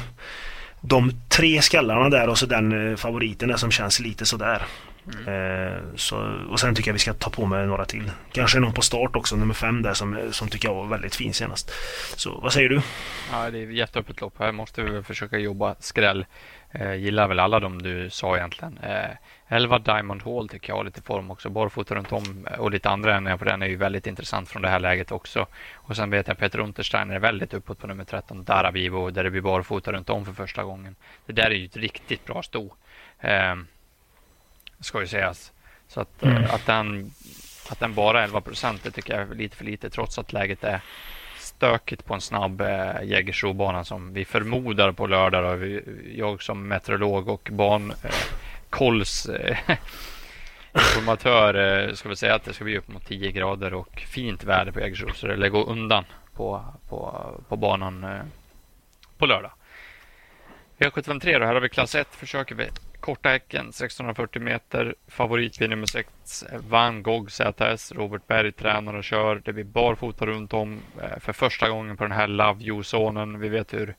de 0.87 1.13
tre 1.29 1.63
skallarna 1.63 2.09
där 2.09 2.29
och 2.29 2.39
så 2.39 2.47
den 2.47 2.91
eh, 2.91 2.97
favoriten 2.97 3.49
där 3.49 3.57
som 3.57 3.71
känns 3.71 4.01
lite 4.01 4.27
sådär. 4.27 4.63
Mm. 5.13 5.29
Eh, 5.29 5.79
så, 5.97 6.17
och 6.51 6.61
sen 6.61 6.75
tycker 6.75 6.89
jag 6.89 6.93
vi 6.93 6.99
ska 6.99 7.13
ta 7.13 7.31
på 7.31 7.47
med 7.47 7.69
några 7.69 7.85
till. 7.85 8.11
Kanske 8.33 8.61
någon 8.61 8.73
på 8.73 8.83
start 8.83 9.17
också, 9.17 9.37
nummer 9.37 9.55
fem 9.55 9.83
där 9.83 9.95
som, 9.95 10.29
som 10.31 10.49
tycker 10.49 10.69
jag 10.69 10.75
var 10.75 10.87
väldigt 10.87 11.15
fin 11.15 11.35
senast. 11.35 11.71
Så 12.17 12.41
vad 12.41 12.53
säger 12.53 12.69
du? 12.69 12.81
Ja, 13.33 13.51
det 13.51 13.59
är 13.59 13.67
jätteöppet 13.67 14.21
lopp. 14.21 14.35
Här 14.39 14.53
måste 14.53 14.83
vi 14.83 15.03
försöka 15.03 15.39
jobba 15.39 15.75
skräll. 15.81 16.27
Eh, 16.71 16.95
gillar 16.95 17.29
väl 17.29 17.39
alla 17.39 17.61
de 17.61 17.83
du 17.83 18.11
sa 18.11 18.37
egentligen. 18.37 18.79
Eh, 18.79 19.11
11 19.49 19.79
Diamond 19.79 20.23
Hall 20.23 20.49
tycker 20.49 20.71
jag 20.71 20.77
har 20.77 20.85
lite 20.85 21.03
form 21.03 21.31
också. 21.31 21.51
Barfota 21.51 21.95
runt 21.95 22.13
om 22.13 22.47
och 22.59 22.71
lite 22.71 22.91
andra 22.91 23.17
ändringar 23.17 23.37
på 23.37 23.45
den 23.45 23.63
är 23.63 23.67
ju 23.67 23.77
väldigt 23.77 24.07
intressant 24.07 24.49
från 24.49 24.63
det 24.63 24.69
här 24.69 24.81
läget 24.81 25.13
också. 25.13 25.47
Och 25.75 25.97
sen 25.97 26.11
vet 26.11 26.29
jag 26.29 26.39
Peter 26.39 26.59
Untersteiner 26.59 27.15
är 27.15 27.19
väldigt 27.19 27.55
uppåt 27.55 27.79
på 27.79 27.87
nummer 27.87 28.05
13 28.05 28.45
Daravivo 28.45 29.11
där 29.11 29.25
det 29.25 29.31
blir 29.31 29.41
barfota 29.41 29.93
runt 29.93 30.11
om 30.11 30.25
för 30.25 30.33
första 30.33 30.65
gången. 30.65 30.97
Det 31.27 31.33
där 31.33 31.51
är 31.51 31.55
ju 31.55 31.65
ett 31.65 31.77
riktigt 31.77 32.25
bra 32.25 32.43
sto. 32.43 32.75
Eh, 33.21 33.55
ska 34.81 35.01
ju 35.01 35.07
sägas. 35.07 35.53
Så 35.89 36.01
att, 36.01 36.23
mm. 36.23 36.43
Eh, 36.43 36.55
att, 36.55 36.67
den, 36.67 37.11
att 37.71 37.81
den 37.81 37.95
bara 37.95 38.21
är 38.21 38.25
11 38.25 38.41
procent, 38.41 38.83
det 38.85 38.91
tycker 38.91 39.19
jag 39.19 39.31
är 39.31 39.35
lite 39.35 39.57
för 39.57 39.65
lite 39.65 39.91
trots 39.91 40.19
att 40.19 40.33
läget 40.33 40.65
är 40.65 40.81
stökigt 41.39 42.05
på 42.05 42.15
en 42.15 42.21
snabb 42.21 42.61
eh, 42.61 43.03
Jägersro-bana 43.03 43.85
som 43.85 44.13
vi 44.13 44.25
förmodar 44.25 44.93
på 44.93 45.07
lördag. 45.07 45.61
Då. 45.61 45.81
Jag 46.15 46.43
som 46.43 46.69
meteorolog 46.69 47.29
och 47.29 47.49
bankolls 47.53 48.05
eh, 48.05 48.11
Eh, 48.81 49.59
informatör 50.75 51.55
eh, 51.55 51.95
ska 51.95 52.09
vi 52.09 52.17
säga 52.17 52.35
att 52.35 52.45
det 52.45 52.53
ska 52.53 52.65
bli 52.65 52.79
upp 52.79 52.89
mot 52.89 53.07
10 53.07 53.33
grader 53.33 53.75
och 53.75 54.01
fint 54.01 54.45
väder 54.45 54.73
på 54.73 54.81
Jägersro 54.81 55.13
så 55.15 55.27
det 55.27 55.37
lär 55.37 55.49
gå 55.49 55.65
undan 55.65 56.05
på, 56.33 56.65
på, 56.89 57.31
på 57.49 57.57
banan 57.57 58.05
eh, 58.05 58.23
på 59.19 59.27
lördag. 59.27 59.53
V753 60.79 61.39
då, 61.39 61.47
här 61.47 61.55
har 61.55 61.61
vi 61.61 61.69
klass 61.69 61.95
1 61.95 62.09
försöker 62.11 62.55
vi 62.55 62.69
Korta 63.01 63.29
häcken 63.29 63.69
1640 63.69 64.43
meter. 64.43 64.95
Favorit 65.09 65.61
nummer 65.61 65.87
6 65.87 66.45
Van 66.69 67.03
Gogh 67.03 67.29
ZS. 67.29 67.93
Robert 67.93 68.27
Berg 68.27 68.53
tränar 68.53 68.95
och 68.95 69.05
kör. 69.05 69.43
Det 69.45 69.53
blir 69.53 69.65
barfota 69.65 70.27
runt 70.27 70.53
om 70.53 70.81
för 71.21 71.33
första 71.33 71.69
gången 71.69 71.97
på 71.97 72.05
den 72.05 72.13
här 72.13 72.27
Love 72.27 72.65
You-zonen. 72.65 73.41
Vi 73.41 73.49
vet 73.49 73.75
hur, 73.75 73.95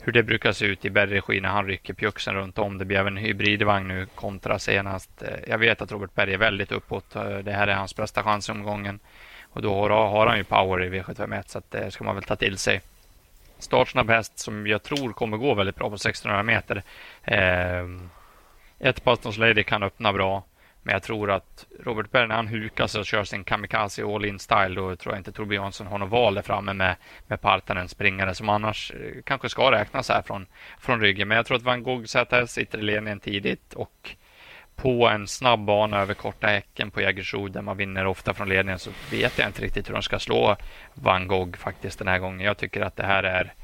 hur 0.00 0.12
det 0.12 0.22
brukar 0.22 0.52
se 0.52 0.66
ut 0.66 0.84
i 0.84 0.90
Berg-regi 0.90 1.40
när 1.40 1.48
han 1.48 1.66
rycker 1.66 1.94
pjuxen 1.94 2.34
runt 2.34 2.58
om. 2.58 2.78
Det 2.78 2.84
blir 2.84 2.98
även 2.98 3.16
hybridvagn 3.16 3.88
nu 3.88 4.06
kontra 4.14 4.58
senast. 4.58 5.22
Eh, 5.22 5.28
jag 5.46 5.58
vet 5.58 5.82
att 5.82 5.92
Robert 5.92 6.14
Berg 6.14 6.34
är 6.34 6.38
väldigt 6.38 6.72
uppåt. 6.72 7.16
Eh, 7.16 7.38
det 7.38 7.52
här 7.52 7.66
är 7.66 7.74
hans 7.74 7.96
bästa 7.96 8.22
chans 8.22 8.48
i 8.48 8.52
omgången. 8.52 9.00
Och 9.50 9.62
då 9.62 9.88
har, 9.88 10.26
han 10.26 10.38
ju 10.38 10.44
power 10.44 10.84
i 10.84 10.90
V751 10.90 11.42
så 11.46 11.58
att 11.58 11.70
det 11.70 11.90
ska 11.90 12.04
man 12.04 12.14
väl 12.14 12.24
ta 12.24 12.36
till 12.36 12.58
sig 12.58 12.80
startsnabb 13.58 14.10
häst 14.10 14.38
som 14.38 14.66
jag 14.66 14.82
tror 14.82 15.12
kommer 15.12 15.36
gå 15.36 15.54
väldigt 15.54 15.76
bra 15.76 15.88
på 15.88 15.94
1600 15.94 16.42
meter. 16.42 16.82
Eh, 17.24 17.86
ett 18.78 19.04
Bostons 19.04 19.38
Lady 19.38 19.62
kan 19.62 19.82
öppna 19.82 20.12
bra. 20.12 20.44
Men 20.88 20.92
jag 20.92 21.02
tror 21.02 21.30
att 21.30 21.66
Robert 21.84 22.10
Berg 22.10 22.28
när 22.28 22.34
han 22.34 22.48
hukar 22.48 22.86
sig 22.86 23.00
och 23.00 23.06
kör 23.06 23.24
sin 23.24 23.44
kamikaze 23.44 24.04
all-in 24.04 24.38
style 24.38 24.74
då 24.74 24.96
tror 24.96 25.14
jag 25.14 25.20
inte 25.20 25.32
Torbjörn 25.32 25.62
Jansson 25.62 25.86
har 25.86 25.98
något 25.98 26.10
val 26.10 26.34
där 26.34 26.42
framme 26.42 26.72
med, 26.72 26.96
med 27.26 27.40
Partanen 27.40 27.88
springare 27.88 28.34
som 28.34 28.48
annars 28.48 28.90
eh, 28.90 29.22
kanske 29.24 29.48
ska 29.48 29.72
räknas 29.72 30.08
här 30.08 30.22
från, 30.22 30.46
från 30.78 31.00
ryggen. 31.00 31.28
Men 31.28 31.36
jag 31.36 31.46
tror 31.46 31.56
att 31.56 31.62
Van 31.62 31.82
Gogh 31.82 32.04
sätter 32.04 32.46
sitter 32.46 32.78
i 32.78 32.82
ledningen 32.82 33.20
tidigt 33.20 33.74
och 33.74 34.16
på 34.76 35.08
en 35.08 35.26
snabb 35.26 35.64
bana 35.64 36.00
över 36.00 36.14
korta 36.14 36.46
häcken 36.46 36.90
på 36.90 37.00
Jägersro 37.00 37.48
där 37.48 37.62
man 37.62 37.76
vinner 37.76 38.06
ofta 38.06 38.34
från 38.34 38.48
ledningen 38.48 38.78
så 38.78 38.90
vet 39.10 39.38
jag 39.38 39.48
inte 39.48 39.62
riktigt 39.62 39.88
hur 39.88 39.94
de 39.94 40.02
ska 40.02 40.18
slå 40.18 40.56
Van 40.94 41.28
Gogh 41.28 41.58
faktiskt 41.58 41.98
den 41.98 42.08
här 42.08 42.18
gången. 42.18 42.40
Jag 42.40 42.56
tycker 42.56 42.80
att 42.80 42.96
det 42.96 43.06
här 43.06 43.22
är 43.22 43.54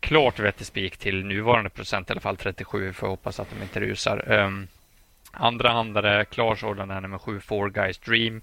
klart 0.00 0.38
vettig 0.38 0.66
spik 0.66 0.96
till 0.96 1.24
nuvarande 1.24 1.70
procent, 1.70 2.10
i 2.10 2.12
alla 2.12 2.20
fall 2.20 2.36
37. 2.36 2.92
Får 2.92 3.08
hoppas 3.08 3.40
att 3.40 3.48
de 3.50 3.62
inte 3.62 3.80
rusar. 3.80 4.32
Um, 4.32 4.68
andra 5.32 5.68
handare, 5.68 6.24
klar 6.24 6.54
sådan 6.54 6.90
är 6.90 7.00
nummer 7.00 7.18
7, 7.18 7.40
Four 7.40 7.70
Guys 7.70 7.98
Dream. 7.98 8.40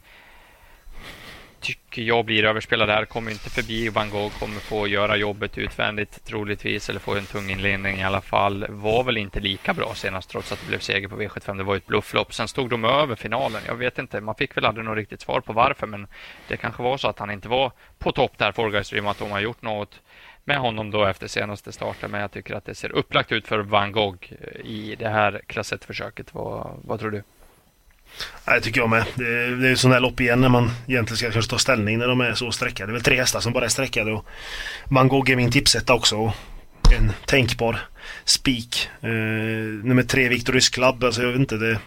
Tycker 1.59 2.01
jag 2.01 2.25
blir 2.25 2.43
överspelad 2.43 2.89
här. 2.89 3.05
Kommer 3.05 3.31
inte 3.31 3.49
förbi. 3.49 3.89
Van 3.89 4.09
Gogh 4.09 4.39
kommer 4.39 4.59
få 4.59 4.87
göra 4.87 5.15
jobbet 5.15 5.57
utvändigt 5.57 6.25
troligtvis, 6.25 6.89
eller 6.89 6.99
få 6.99 7.15
en 7.15 7.25
tung 7.25 7.49
inledning 7.49 7.97
i 7.97 8.03
alla 8.03 8.21
fall. 8.21 8.65
Var 8.69 9.03
väl 9.03 9.17
inte 9.17 9.39
lika 9.39 9.73
bra 9.73 9.93
senast, 9.95 10.29
trots 10.29 10.51
att 10.51 10.61
det 10.61 10.67
blev 10.67 10.79
seger 10.79 11.07
på 11.07 11.21
V75. 11.21 11.57
Det 11.57 11.63
var 11.63 11.75
ett 11.75 11.87
blufflopp. 11.87 12.33
Sen 12.33 12.47
stod 12.47 12.69
de 12.69 12.85
över 12.85 13.15
finalen. 13.15 13.61
Jag 13.67 13.75
vet 13.75 13.99
inte, 13.99 14.21
man 14.21 14.35
fick 14.35 14.57
väl 14.57 14.65
aldrig 14.65 14.85
något 14.85 14.95
riktigt 14.95 15.21
svar 15.21 15.39
på 15.39 15.53
varför, 15.53 15.87
men 15.87 16.07
det 16.47 16.57
kanske 16.57 16.83
var 16.83 16.97
så 16.97 17.07
att 17.07 17.19
han 17.19 17.31
inte 17.31 17.49
var 17.49 17.71
på 17.97 18.11
topp 18.11 18.37
där, 18.37 18.51
Four 18.51 18.69
Guys 18.69 18.89
Dream, 18.89 19.07
att 19.07 19.19
de 19.19 19.31
har 19.31 19.39
gjort 19.39 19.61
något 19.61 20.01
med 20.49 20.59
honom 20.59 20.91
då 20.91 21.05
efter 21.05 21.27
senaste 21.27 21.71
starten. 21.71 22.11
Men 22.11 22.21
jag 22.21 22.31
tycker 22.31 22.55
att 22.55 22.65
det 22.65 22.75
ser 22.75 22.91
upplagt 22.91 23.31
ut 23.31 23.47
för 23.47 23.59
Van 23.59 23.91
Gogh 23.91 24.17
eh, 24.29 24.65
i 24.65 24.95
det 24.99 25.09
här 25.09 25.41
klass 25.47 25.73
1-försöket. 25.73 26.33
Vad, 26.33 26.79
vad 26.83 26.99
tror 26.99 27.11
du? 27.11 27.23
Det 28.45 28.61
tycker 28.61 28.81
jag 28.81 28.89
med. 28.89 29.05
Det 29.15 29.27
är, 29.27 29.51
det 29.51 29.67
är 29.67 29.73
ett 29.73 29.79
sånt 29.79 29.93
här 29.93 30.01
lopp 30.01 30.19
igen 30.19 30.41
när 30.41 30.49
man 30.49 30.71
egentligen 30.87 31.17
ska 31.17 31.31
kanske 31.31 31.51
ta 31.51 31.57
ställning 31.57 31.97
när 31.97 32.07
de 32.07 32.21
är 32.21 32.33
så 32.33 32.51
sträckade. 32.51 32.91
Det 32.91 32.91
är 32.91 32.93
väl 32.93 33.03
tre 33.03 33.15
hästar 33.15 33.39
som 33.39 33.53
bara 33.53 33.65
är 33.65 33.69
sträckade 33.69 34.11
och 34.11 34.25
Van 34.85 35.07
Gogh 35.07 35.31
är 35.31 35.35
min 35.35 35.51
tipsetta 35.51 35.93
också. 35.93 36.33
En 36.97 37.11
tänkbar 37.25 37.79
spik. 38.25 38.89
Eh, 39.01 39.09
nummer 39.83 40.03
tre, 40.03 40.29
Victor 40.29 40.53
Rysklabb, 40.53 40.95
Club. 40.95 41.03
Alltså 41.03 41.21
jag 41.21 41.31
vet 41.31 41.39
inte, 41.39 41.57
det 41.57 41.79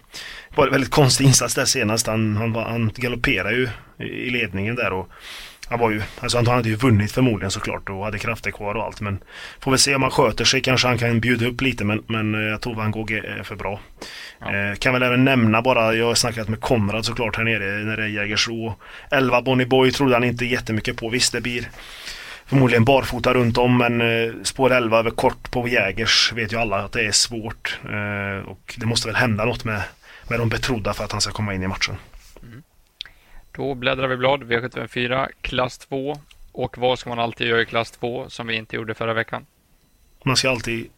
var 0.54 0.66
en 0.66 0.72
väldigt 0.72 0.90
konstig 0.90 1.24
insats 1.24 1.54
där 1.54 1.64
senast. 1.64 2.06
Han, 2.06 2.36
han, 2.36 2.54
han 2.54 2.90
galopperade 2.94 3.56
ju 3.56 3.68
i 3.98 4.30
ledningen 4.30 4.74
där 4.74 4.92
och 4.92 5.08
han 5.72 5.80
var 5.80 5.90
ju, 5.90 6.02
alltså 6.20 6.38
han 6.38 6.46
hade 6.46 6.68
ju 6.68 6.76
vunnit 6.76 7.12
förmodligen 7.12 7.50
såklart 7.50 7.88
och 7.88 8.04
hade 8.04 8.18
krafter 8.18 8.50
kvar 8.50 8.74
och 8.74 8.84
allt 8.84 9.00
men 9.00 9.18
Får 9.60 9.70
väl 9.70 9.78
se 9.78 9.94
om 9.94 10.02
han 10.02 10.10
sköter 10.10 10.44
sig 10.44 10.60
kanske 10.60 10.88
han 10.88 10.98
kan 10.98 11.20
bjuda 11.20 11.46
upp 11.46 11.60
lite 11.60 11.84
men, 11.84 12.02
men 12.06 12.34
eh, 12.34 12.40
jag 12.40 12.60
tror 12.60 12.90
Gogh 12.90 13.12
är 13.12 13.42
för 13.42 13.56
bra. 13.56 13.80
Ja. 14.38 14.54
Eh, 14.54 14.74
kan 14.74 14.92
väl 14.92 15.02
även 15.02 15.24
nämna 15.24 15.62
bara, 15.62 15.94
jag 15.94 16.06
har 16.06 16.14
snackat 16.14 16.48
med 16.48 16.60
Konrad 16.60 17.04
såklart 17.04 17.36
här 17.36 17.44
nere 17.44 17.84
när 17.84 17.96
det 17.96 18.02
är 18.02 18.08
Jägersro. 18.08 18.74
11 19.10 19.42
Bonnie 19.42 19.66
Boy 19.66 19.92
trodde 19.92 20.14
han 20.14 20.24
inte 20.24 20.44
jättemycket 20.44 20.96
på. 20.96 21.08
Visst 21.08 21.32
det 21.32 21.40
blir 21.40 21.68
förmodligen 22.46 22.84
barfota 22.84 23.34
runt 23.34 23.58
om 23.58 23.78
men 23.78 24.00
eh, 24.00 24.32
spår 24.42 24.72
11 24.72 24.98
över 24.98 25.10
kort 25.10 25.50
på 25.50 25.68
Jägers 25.68 26.32
vet 26.32 26.52
ju 26.52 26.56
alla 26.56 26.76
att 26.76 26.92
det 26.92 27.06
är 27.06 27.12
svårt. 27.12 27.78
Eh, 27.84 28.48
och 28.48 28.74
det 28.76 28.86
måste 28.86 29.08
väl 29.08 29.16
hända 29.16 29.44
något 29.44 29.64
med, 29.64 29.82
med 30.28 30.38
de 30.38 30.48
betrodda 30.48 30.94
för 30.94 31.04
att 31.04 31.12
han 31.12 31.20
ska 31.20 31.32
komma 31.32 31.54
in 31.54 31.62
i 31.62 31.68
matchen. 31.68 31.96
Då 33.52 33.74
bläddrar 33.74 34.08
vi 34.08 34.16
blad, 34.16 34.42
V754, 34.42 35.28
klass 35.40 35.78
2. 35.78 36.16
Och 36.52 36.78
vad 36.78 36.98
ska 36.98 37.08
man 37.08 37.18
alltid 37.18 37.46
göra 37.46 37.62
i 37.62 37.66
klass 37.66 37.90
2 37.90 38.28
som 38.28 38.46
vi 38.46 38.54
inte 38.54 38.76
gjorde 38.76 38.94
förra 38.94 39.14
veckan? 39.14 39.46
Man 40.24 40.36
ska 40.36 40.50
alltid 40.50 40.90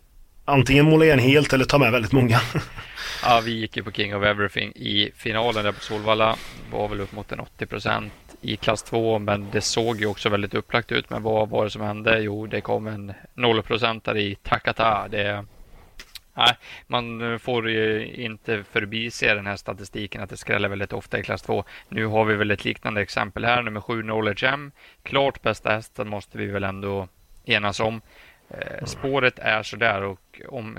antingen 0.44 0.84
måla 0.84 1.04
igen 1.04 1.18
helt 1.18 1.52
eller 1.52 1.64
ta 1.64 1.78
med 1.78 1.92
väldigt 1.92 2.12
många. 2.12 2.40
ja, 3.22 3.42
vi 3.44 3.52
gick 3.52 3.76
ju 3.76 3.82
på 3.82 3.92
King 3.92 4.16
of 4.16 4.24
Everything 4.24 4.72
i 4.76 5.10
finalen 5.16 5.64
där 5.64 5.72
på 5.72 5.80
Solvalla. 5.80 6.36
Var 6.70 6.88
väl 6.88 7.00
upp 7.00 7.12
mot 7.12 7.32
en 7.32 7.40
80 7.40 7.66
procent 7.66 8.12
i 8.40 8.56
klass 8.56 8.82
2, 8.82 9.18
men 9.18 9.50
det 9.52 9.60
såg 9.60 10.00
ju 10.00 10.06
också 10.06 10.28
väldigt 10.28 10.54
upplagt 10.54 10.92
ut. 10.92 11.10
Men 11.10 11.22
vad 11.22 11.48
var 11.48 11.64
det 11.64 11.70
som 11.70 11.82
hände? 11.82 12.20
Jo, 12.20 12.46
det 12.46 12.60
kom 12.60 12.86
en 12.86 13.12
0 13.34 13.62
procentare 13.62 14.20
i 14.22 14.36
Takata. 14.42 15.08
Det, 15.08 15.44
nej, 16.34 16.56
man 16.86 17.32
eh, 17.32 17.38
får 17.38 17.70
ju 17.70 18.06
inte 18.14 18.64
förbise 18.64 19.34
den 19.34 19.46
här 19.46 19.56
statistiken 19.56 20.22
att 20.22 20.30
det 20.30 20.36
skräller 20.36 20.68
väldigt 20.68 20.92
ofta 20.92 21.18
i 21.18 21.22
klass 21.22 21.42
2. 21.42 21.64
Nu 21.88 22.06
har 22.06 22.24
vi 22.24 22.34
väl 22.34 22.50
ett 22.50 22.64
liknande 22.64 23.00
exempel 23.00 23.44
här, 23.44 23.62
nummer 23.62 23.80
7 23.80 24.02
Knowledge 24.02 24.44
M. 24.44 24.72
Klart 25.02 25.42
bästa 25.42 25.70
hästen 25.70 26.08
måste 26.08 26.38
vi 26.38 26.46
väl 26.46 26.64
ändå 26.64 27.08
enas 27.44 27.80
om. 27.80 28.00
Eh, 28.48 28.84
spåret 28.84 29.38
är 29.38 29.62
sådär 29.62 30.02
och 30.02 30.40
om 30.48 30.78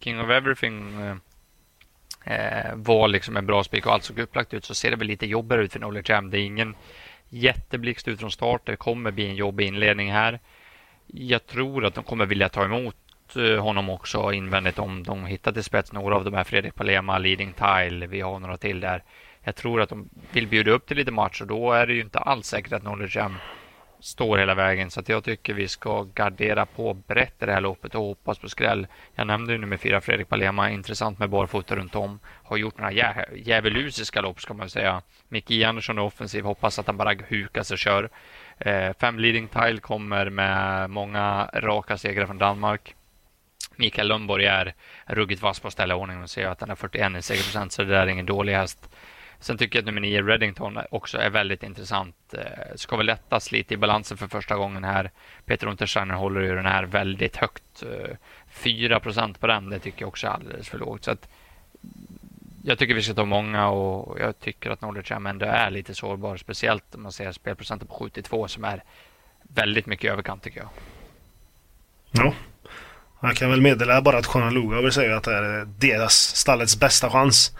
King 0.00 0.20
of 0.20 0.30
Everything 0.30 1.02
eh, 1.02 1.16
eh, 2.24 2.74
var 2.74 3.08
liksom 3.08 3.36
en 3.36 3.46
bra 3.46 3.64
spik 3.64 3.86
och 3.86 3.92
allt 3.92 4.04
såg 4.04 4.18
upplagt 4.18 4.54
ut 4.54 4.64
så 4.64 4.74
ser 4.74 4.90
det 4.90 4.96
väl 4.96 5.06
lite 5.06 5.26
jobbigare 5.26 5.62
ut 5.62 5.72
för 5.72 5.78
Knowledge 5.78 6.10
Jam. 6.10 6.30
Det 6.30 6.38
är 6.38 6.42
ingen 6.42 6.74
jätteblixt 7.28 8.08
ut 8.08 8.20
från 8.20 8.30
start. 8.30 8.62
Det 8.64 8.76
kommer 8.76 9.10
bli 9.10 9.26
en 9.26 9.34
jobbig 9.34 9.66
inledning 9.66 10.12
här. 10.12 10.40
Jag 11.06 11.46
tror 11.46 11.84
att 11.84 11.94
de 11.94 12.04
kommer 12.04 12.26
vilja 12.26 12.48
ta 12.48 12.64
emot 12.64 12.96
eh, 13.36 13.62
honom 13.62 13.90
också 13.90 14.32
invändigt 14.32 14.78
om 14.78 15.02
de 15.02 15.26
hittar 15.26 15.52
till 15.52 15.64
spets 15.64 15.92
några 15.92 16.16
av 16.16 16.24
de 16.24 16.34
här 16.34 16.44
Fredrik 16.44 16.74
Palema, 16.74 17.18
Leading 17.18 17.52
Tile, 17.52 18.06
vi 18.06 18.20
har 18.20 18.38
några 18.38 18.56
till 18.56 18.80
där. 18.80 19.02
Jag 19.42 19.56
tror 19.56 19.80
att 19.80 19.88
de 19.88 20.08
vill 20.32 20.46
bjuda 20.46 20.70
upp 20.70 20.86
till 20.86 20.96
lite 20.96 21.10
match 21.10 21.40
och 21.40 21.46
då 21.46 21.72
är 21.72 21.86
det 21.86 21.94
ju 21.94 22.00
inte 22.00 22.18
alls 22.18 22.46
säkert 22.46 22.72
att 22.72 22.82
Knowledge 22.82 23.16
Jam 23.16 23.36
står 24.00 24.38
hela 24.38 24.54
vägen. 24.54 24.90
Så 24.90 25.02
jag 25.06 25.24
tycker 25.24 25.54
vi 25.54 25.68
ska 25.68 26.02
gardera 26.02 26.66
på 26.66 26.94
brett 26.94 27.42
i 27.42 27.46
det 27.46 27.52
här 27.52 27.60
loppet 27.60 27.94
och 27.94 28.04
hoppas 28.04 28.38
på 28.38 28.48
skräll. 28.48 28.86
Jag 29.14 29.26
nämnde 29.26 29.52
ju 29.52 29.58
nummer 29.58 29.76
fyra 29.76 30.00
Fredrik 30.00 30.28
Palema, 30.28 30.70
intressant 30.70 31.18
med 31.18 31.30
barfota 31.30 31.76
runt 31.76 31.94
om. 31.94 32.20
Har 32.44 32.56
gjort 32.56 32.78
några 32.78 32.92
jä 32.92 33.26
djävulusiska 33.36 34.20
lopp 34.20 34.40
ska 34.40 34.54
man 34.54 34.70
säga. 34.70 35.02
Micke 35.28 35.64
Andersson 35.64 35.98
är 35.98 36.02
offensiv, 36.02 36.44
hoppas 36.44 36.78
att 36.78 36.86
han 36.86 36.96
bara 36.96 37.14
hukar 37.28 37.62
sig 37.62 37.74
och 37.74 37.78
kör. 37.78 38.10
Eh, 38.58 38.92
fem 39.00 39.18
leading 39.18 39.48
tile 39.48 39.78
kommer 39.80 40.30
med 40.30 40.90
många 40.90 41.50
raka 41.54 41.98
segrar 41.98 42.26
från 42.26 42.38
Danmark. 42.38 42.94
Mikael 43.76 44.08
Lundborg 44.08 44.46
är 44.46 44.74
ruggigt 45.06 45.42
vass 45.42 45.60
på 45.60 45.66
att 45.66 45.72
ställa 45.72 45.96
ordning 45.96 46.22
och 46.22 46.30
ser 46.30 46.46
att 46.46 46.60
han 46.60 46.68
har 46.68 46.76
41 46.76 47.16
i 47.18 47.22
segerprocent 47.22 47.72
så 47.72 47.82
det 47.82 47.88
där 47.88 48.02
är 48.02 48.06
ingen 48.06 48.26
dålig 48.26 48.54
häst. 48.54 48.90
Sen 49.40 49.58
tycker 49.58 49.78
jag 49.78 49.82
att 49.82 49.86
nummer 49.86 50.00
9 50.00 50.22
Reddington 50.22 50.78
också 50.90 51.18
är 51.18 51.30
väldigt 51.30 51.62
intressant. 51.62 52.14
Eh, 52.32 52.74
ska 52.74 52.96
väl 52.96 53.06
lättas 53.06 53.52
lite 53.52 53.74
i 53.74 53.76
balansen 53.76 54.16
för 54.16 54.28
första 54.28 54.56
gången 54.56 54.84
här. 54.84 55.10
Peter 55.44 55.66
Untersteiner 55.66 56.14
håller 56.14 56.40
ju 56.40 56.54
den 56.54 56.66
här 56.66 56.84
väldigt 56.84 57.36
högt. 57.36 57.82
Eh, 57.82 58.16
4 58.48 59.00
procent 59.00 59.40
på 59.40 59.46
den, 59.46 59.70
det 59.70 59.78
tycker 59.78 60.02
jag 60.02 60.08
också 60.08 60.26
är 60.26 60.30
alldeles 60.30 60.68
för 60.68 60.78
lågt. 60.78 61.04
Så 61.04 61.10
att 61.10 61.28
jag 62.64 62.78
tycker 62.78 62.94
vi 62.94 63.02
ska 63.02 63.14
ta 63.14 63.24
många 63.24 63.68
och 63.68 64.20
jag 64.20 64.40
tycker 64.40 64.70
att 64.70 64.78
Knowledge 64.78 65.12
ändå 65.12 65.46
är 65.46 65.70
lite 65.70 65.94
sårbar. 65.94 66.36
Speciellt 66.36 66.94
om 66.94 67.02
man 67.02 67.12
ser 67.12 67.32
spelprocenten 67.32 67.88
på 67.88 67.94
72 67.94 68.48
som 68.48 68.64
är 68.64 68.82
väldigt 69.42 69.86
mycket 69.86 70.04
i 70.04 70.08
överkant 70.08 70.42
tycker 70.42 70.60
jag. 70.60 70.68
Ja. 72.10 72.34
Jag 73.20 73.36
kan 73.36 73.50
väl 73.50 73.60
meddela 73.60 74.02
bara 74.02 74.18
att 74.18 74.26
Conaluga 74.26 74.80
vill 74.80 74.92
säga 74.92 75.16
att 75.16 75.24
det 75.24 75.34
är 75.34 75.64
deras 75.64 76.36
stallets 76.36 76.80
bästa 76.80 77.10
chans 77.10 77.56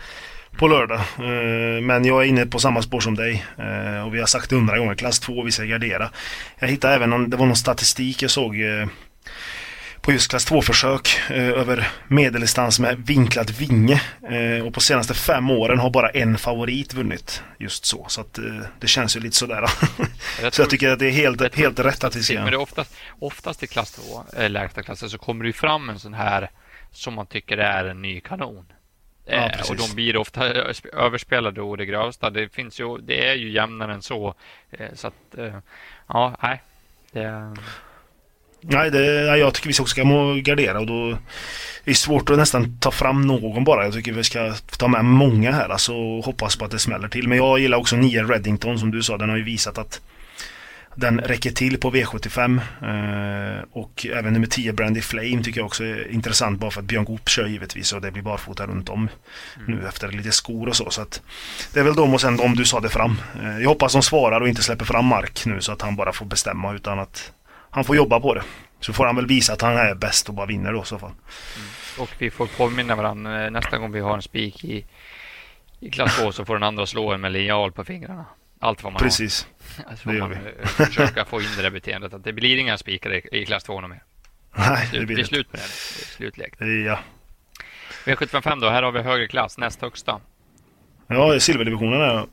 på 0.57 0.69
lördag. 0.69 1.01
Eh, 1.01 1.83
men 1.83 2.05
jag 2.05 2.23
är 2.23 2.27
inne 2.27 2.47
på 2.47 2.59
samma 2.59 2.83
spår 2.83 3.01
som 3.01 3.15
dig. 3.15 3.47
Eh, 3.59 4.07
och 4.07 4.15
vi 4.15 4.21
har 4.21 4.27
sagt 4.27 4.51
det 4.51 4.57
hundra 4.57 4.79
gånger, 4.79 4.95
klass 4.95 5.21
2, 5.21 5.43
vi 5.43 5.51
ska 5.51 5.65
gardera. 5.65 6.11
Jag 6.59 6.69
hittade 6.69 6.95
även 6.95 7.11
någon, 7.11 7.31
det 7.31 7.37
var 7.37 7.47
någon 7.47 7.57
statistik 7.57 8.23
jag 8.23 8.31
såg 8.31 8.61
eh, 8.61 8.87
på 10.01 10.13
just 10.13 10.31
klass 10.31 10.51
2-försök 10.51 11.21
över 11.31 11.89
medeldistans 12.09 12.81
med 12.81 13.07
vinklad 13.07 13.51
vinge. 13.51 14.03
Och 14.65 14.75
på 14.75 14.81
senaste 14.81 15.15
fem 15.15 15.51
åren 15.51 15.79
har 15.79 15.91
bara 15.91 16.11
en 16.11 16.39
favorit 16.39 16.95
vunnit 16.95 17.43
just 17.59 17.85
så. 17.85 18.07
Så 18.09 18.21
att 18.21 18.39
det 18.81 18.87
känns 18.87 19.17
ju 19.17 19.21
lite 19.21 19.37
sådär. 19.37 19.65
Jag 20.43 20.53
så 20.53 20.63
jag 20.63 20.71
tycker 20.71 20.89
att 20.89 20.99
det 20.99 21.07
är 21.07 21.11
helt, 21.11 21.55
helt 21.55 21.79
rätt 21.79 22.05
att 22.05 22.17
vi 22.17 22.23
ska... 22.23 22.35
Men 22.35 22.45
det 22.45 22.51
är 22.51 22.57
oftast, 22.61 22.95
oftast 23.19 23.63
i 23.63 23.67
klass 23.67 23.93
2, 23.93 24.25
lägsta 24.49 24.83
klassen, 24.83 25.11
så 25.11 25.19
kommer 25.19 25.45
det 25.45 25.49
ju 25.49 25.53
fram 25.53 25.89
en 25.89 25.99
sån 25.99 26.15
här 26.15 26.51
som 26.93 27.15
man 27.15 27.27
tycker 27.27 27.59
är 27.59 27.85
en 27.85 28.03
ny 28.03 28.21
kanon. 28.21 28.65
Ja, 29.31 29.37
eh, 29.37 29.71
och 29.71 29.77
de 29.77 29.95
blir 29.95 30.17
ofta 30.17 30.45
överspelade 30.93 31.61
och 31.61 31.77
det 31.77 31.87
grövsta. 31.87 32.31
Det, 32.31 32.49
finns 32.49 32.81
ju, 32.81 32.99
det 32.99 33.29
är 33.29 33.35
ju 33.35 33.51
jämnare 33.51 33.93
än 33.93 34.03
så. 34.03 34.35
Eh, 34.71 34.89
så 34.95 35.07
att, 35.07 35.39
eh, 35.39 35.55
ja, 36.07 36.37
nej. 36.43 36.63
Det... 37.13 37.57
Nej, 38.63 38.91
det, 38.91 39.37
jag 39.39 39.55
tycker 39.55 39.69
vi 39.69 39.73
också 39.73 39.85
ska 39.85 40.03
gardera 40.43 40.81
och 40.81 40.87
då 40.87 41.11
är 41.11 41.19
det 41.85 41.95
svårt 41.95 42.31
att 42.31 42.39
nästan 42.39 42.79
ta 42.81 42.91
fram 42.91 43.27
någon 43.27 43.65
bara. 43.65 43.85
Jag 43.85 43.95
tycker 43.95 44.13
vi 44.13 44.25
ska 44.25 44.55
ta 44.79 44.89
med 44.89 45.05
många 45.05 45.53
här 45.53 45.69
alltså, 45.69 45.95
och 45.95 46.25
hoppas 46.25 46.57
på 46.57 46.65
att 46.65 46.71
det 46.71 46.79
smäller 46.79 47.09
till. 47.09 47.29
Men 47.29 47.39
jag 47.39 47.59
gillar 47.59 47.79
också 47.79 47.97
9 47.97 48.25
Reddington 48.25 48.79
som 48.79 48.91
du 48.91 49.03
sa. 49.03 49.17
Den 49.19 49.31
har 49.31 49.37
ju 49.37 49.45
visat 49.45 49.79
att 49.79 50.01
den 50.95 51.21
räcker 51.21 51.51
till 51.51 51.81
på 51.81 51.91
V75 51.91 52.61
eh, 52.83 53.65
och 53.73 54.07
även 54.07 54.33
nummer 54.33 54.47
10 54.47 54.73
Brandy 54.73 55.01
Flame 55.01 55.43
tycker 55.43 55.61
jag 55.61 55.67
också 55.67 55.85
är 55.85 56.13
intressant 56.13 56.61
bara 56.61 56.71
för 56.71 56.81
att 56.81 56.87
Björn 56.87 57.05
Goop 57.05 57.29
kör 57.29 57.47
givetvis 57.47 57.93
och 57.93 58.01
det 58.01 58.11
blir 58.11 58.23
barfota 58.23 58.67
runt 58.67 58.89
om 58.89 59.09
mm. 59.57 59.79
nu 59.79 59.89
efter 59.89 60.09
lite 60.13 60.33
skor 60.33 60.69
och 60.69 60.77
så. 60.77 60.91
så 60.91 61.03
att 61.03 61.23
det 61.75 61.81
är 61.81 61.85
väl 61.85 61.95
de 61.95 62.15
och 62.15 62.21
sen 62.21 62.37
de 62.37 62.55
du 62.55 62.65
sa 62.65 62.81
det 62.81 62.89
fram. 62.89 63.21
Eh, 63.43 63.59
jag 63.59 63.69
hoppas 63.69 63.93
de 63.93 64.03
svarar 64.03 64.41
och 64.41 64.49
inte 64.49 64.63
släpper 64.63 64.85
fram 64.85 65.05
Mark 65.05 65.47
nu 65.47 65.61
så 65.61 65.73
att 65.73 65.83
han 65.83 65.97
bara 65.97 66.13
får 66.13 66.27
bestämma 66.27 66.75
utan 66.75 66.99
att 66.99 67.33
han 67.71 67.85
får 67.85 67.97
jobba 67.97 68.21
på 68.21 68.35
det. 68.35 68.43
Så 68.81 68.93
får 68.93 69.07
han 69.07 69.17
väl 69.17 69.27
visa 69.27 69.53
att 69.53 69.61
han 69.63 69.77
är 69.77 69.95
bäst 69.95 70.29
och 70.29 70.35
bara 70.35 70.47
vinner 70.47 70.73
då 70.73 70.83
i 70.83 70.87
så 70.87 70.99
fall. 70.99 71.11
Mm. 71.11 71.69
Och 71.99 72.11
vi 72.19 72.31
får 72.31 72.47
påminna 72.47 72.97
varandra 72.97 73.45
eh, 73.45 73.51
nästa 73.51 73.79
gång 73.79 73.93
vi 73.93 74.01
har 74.01 74.15
en 74.15 74.23
spik 74.23 74.65
i, 74.65 74.85
i 75.81 75.91
klass 75.91 76.17
2 76.17 76.33
så 76.33 76.45
får 76.45 76.55
den 76.55 76.63
andra 76.63 76.87
slå 76.87 77.13
en 77.13 77.21
med 77.21 77.33
linjal 77.33 77.73
på 77.73 77.85
fingrarna. 77.85 78.25
Allt 78.63 78.83
vad 78.83 78.93
man 78.93 79.01
Precis. 79.03 79.47
har. 79.77 79.91
Alltså 79.91 80.09
det 80.09 80.15
gör 80.15 80.21
man 80.29 80.39
vi. 80.61 80.67
försöka 80.67 81.25
få 81.25 81.41
in 81.41 81.49
det 81.57 81.63
där 81.63 81.71
beteendet. 81.81 82.15
Att 82.15 82.25
det 82.25 82.33
blir 82.33 82.57
inga 82.57 82.79
spikar 82.79 83.35
i 83.35 83.47
klass 83.47 83.65
2 83.65 83.81
mer. 83.81 84.03
Nej, 84.57 84.89
det 84.93 85.07
blir 85.07 85.17
det. 85.17 85.25
slut 85.25 85.53
med 85.53 85.61
det. 85.61 85.67
Det 85.67 86.03
är 86.03 86.17
slutlekt. 86.17 86.57
Ja. 86.87 86.99
V75 88.05 88.61
då. 88.61 88.69
Här 88.71 88.83
har 88.83 88.93
vi 88.93 89.03
högre 89.03 89.29
klass. 89.29 89.59
Näst 89.59 89.81
högsta. 89.83 90.21
Ja, 91.07 91.41
silverdivisionen 91.41 92.01
är 92.01 92.27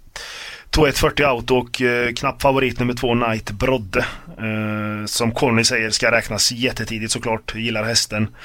2-1 0.72 0.92
40 0.92 1.26
out 1.26 1.52
och 1.52 1.82
eh, 1.82 2.14
knapp 2.14 2.42
favorit 2.42 2.80
nummer 2.80 2.94
två 2.94 3.14
Knight 3.14 3.52
Brodde. 3.52 4.00
Eh, 4.28 5.06
som 5.06 5.32
Conny 5.32 5.64
säger 5.64 5.90
ska 5.90 6.12
räknas 6.12 6.52
jättetidigt 6.52 7.12
såklart. 7.12 7.56
Gillar 7.56 7.84
hästen. 7.84 8.36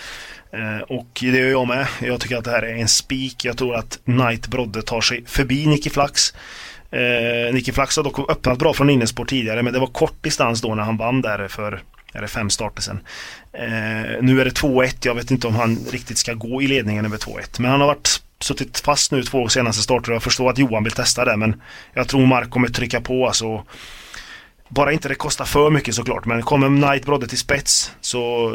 Eh, 0.52 0.78
och 0.88 1.08
det 1.20 1.26
gör 1.38 1.50
jag 1.50 1.68
med. 1.68 1.86
Jag 2.00 2.20
tycker 2.20 2.36
att 2.36 2.44
det 2.44 2.50
här 2.50 2.62
är 2.62 2.74
en 2.76 2.88
spik. 2.88 3.44
Jag 3.44 3.58
tror 3.58 3.74
att 3.74 4.00
Knight 4.04 4.46
Brodde 4.48 4.82
tar 4.82 5.00
sig 5.00 5.24
förbi 5.26 5.66
Nicky 5.66 5.90
Flax. 5.90 6.34
Eh, 6.92 7.54
Nicky 7.54 7.72
Flax 7.72 7.96
har 7.96 8.04
dock 8.04 8.30
öppnat 8.30 8.58
bra 8.58 8.74
från 8.74 8.90
innespår 8.90 9.24
tidigare 9.24 9.62
men 9.62 9.72
det 9.72 9.78
var 9.78 9.86
kort 9.86 10.22
distans 10.22 10.60
då 10.60 10.74
när 10.74 10.82
han 10.82 10.96
vann 10.96 11.22
där 11.22 11.48
för 11.48 11.82
är 12.12 12.20
det 12.20 12.28
fem 12.28 12.50
starter 12.50 12.82
sen. 12.82 13.00
Eh, 13.52 14.22
nu 14.22 14.40
är 14.40 14.44
det 14.44 14.50
2-1. 14.50 14.94
Jag 15.02 15.14
vet 15.14 15.30
inte 15.30 15.46
om 15.46 15.54
han 15.54 15.78
riktigt 15.90 16.18
ska 16.18 16.34
gå 16.34 16.62
i 16.62 16.66
ledningen 16.66 17.04
över 17.04 17.16
2-1. 17.16 17.60
Men 17.60 17.70
han 17.70 17.80
har 17.80 17.86
varit 17.88 18.22
suttit 18.40 18.78
fast 18.78 19.12
nu 19.12 19.22
två 19.22 19.48
senaste 19.48 19.82
starter. 19.82 20.12
Jag 20.12 20.22
förstår 20.22 20.50
att 20.50 20.58
Johan 20.58 20.84
vill 20.84 20.92
testa 20.92 21.24
det 21.24 21.36
men 21.36 21.62
jag 21.94 22.08
tror 22.08 22.26
Mark 22.26 22.50
kommer 22.50 22.68
trycka 22.68 23.00
på 23.00 23.26
alltså. 23.26 23.64
Bara 24.68 24.92
inte 24.92 25.08
det 25.08 25.14
kostar 25.14 25.44
för 25.44 25.70
mycket 25.70 25.94
såklart 25.94 26.24
men 26.24 26.42
kommer 26.42 26.66
Knight 26.66 27.06
Brodde 27.06 27.28
till 27.28 27.38
spets 27.38 27.92
så 28.00 28.50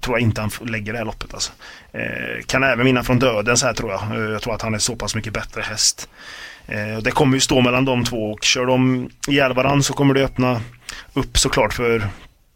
tror 0.00 0.18
jag 0.18 0.20
inte 0.20 0.40
han 0.40 0.50
lägger 0.60 0.92
det 0.92 0.98
här 0.98 1.04
loppet 1.04 1.34
alltså. 1.34 1.52
Eh, 1.92 2.44
kan 2.46 2.62
även 2.62 2.86
vinna 2.86 3.02
från 3.02 3.18
döden 3.18 3.56
så 3.56 3.66
här 3.66 3.74
tror 3.74 3.90
jag. 3.90 4.00
Eh, 4.00 4.30
jag 4.30 4.42
tror 4.42 4.54
att 4.54 4.62
han 4.62 4.74
är 4.74 4.78
så 4.78 4.96
pass 4.96 5.14
mycket 5.14 5.32
bättre 5.32 5.62
häst. 5.62 6.08
Eh, 6.66 6.98
det 6.98 7.10
kommer 7.10 7.34
ju 7.36 7.40
stå 7.40 7.60
mellan 7.60 7.84
de 7.84 8.04
två 8.04 8.32
och 8.32 8.42
kör 8.42 8.66
de 8.66 9.10
ihjäl 9.28 9.54
varandra 9.54 9.82
så 9.82 9.92
kommer 9.92 10.14
det 10.14 10.24
öppna 10.24 10.60
upp 11.14 11.38
såklart 11.38 11.72
för 11.72 12.08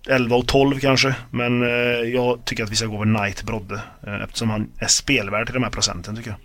11 0.09 0.37
och 0.37 0.47
12 0.47 0.79
kanske. 0.79 1.15
Men 1.31 1.63
eh, 1.63 1.69
jag 2.15 2.45
tycker 2.45 2.65
att 2.65 2.71
vi 2.71 2.77
ska 2.77 2.87
gå 2.87 2.95
över 2.95 3.19
Knight 3.19 3.43
Brodde. 3.43 3.81
Eh, 4.07 4.23
eftersom 4.23 4.51
han 4.51 4.73
är 4.79 4.87
spelvärd 4.87 5.47
till 5.47 5.55
de 5.55 5.63
här 5.63 5.71
procenten 5.71 6.17
tycker 6.17 6.31
jag. 6.31 6.39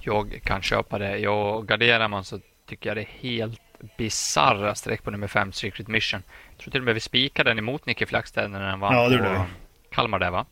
Jag 0.00 0.40
kan 0.44 0.62
köpa 0.62 0.98
det. 0.98 1.18
Jag 1.18 1.66
garderar 1.66 2.08
man 2.08 2.24
så 2.24 2.40
tycker 2.68 2.90
jag 2.90 2.96
det 2.96 3.02
är 3.02 3.18
helt 3.20 3.60
bisarra 3.96 4.74
streck 4.74 5.02
på 5.02 5.10
nummer 5.10 5.26
5 5.26 5.52
Secret 5.52 5.88
Mission. 5.88 6.22
Jag 6.50 6.58
tror 6.58 6.70
till 6.70 6.80
och 6.80 6.84
med 6.84 6.94
vi 6.94 7.00
spikade 7.00 7.50
den 7.50 7.58
emot 7.58 7.86
Nicky 7.86 8.06
Flackstead 8.06 8.50
när 8.50 8.60
den 8.70 8.80
vann 8.80 8.94
ja, 8.94 9.08
det 9.08 9.18
på 9.18 9.44
Kalmar 9.90 10.18
där 10.18 10.30
va? 10.30 10.46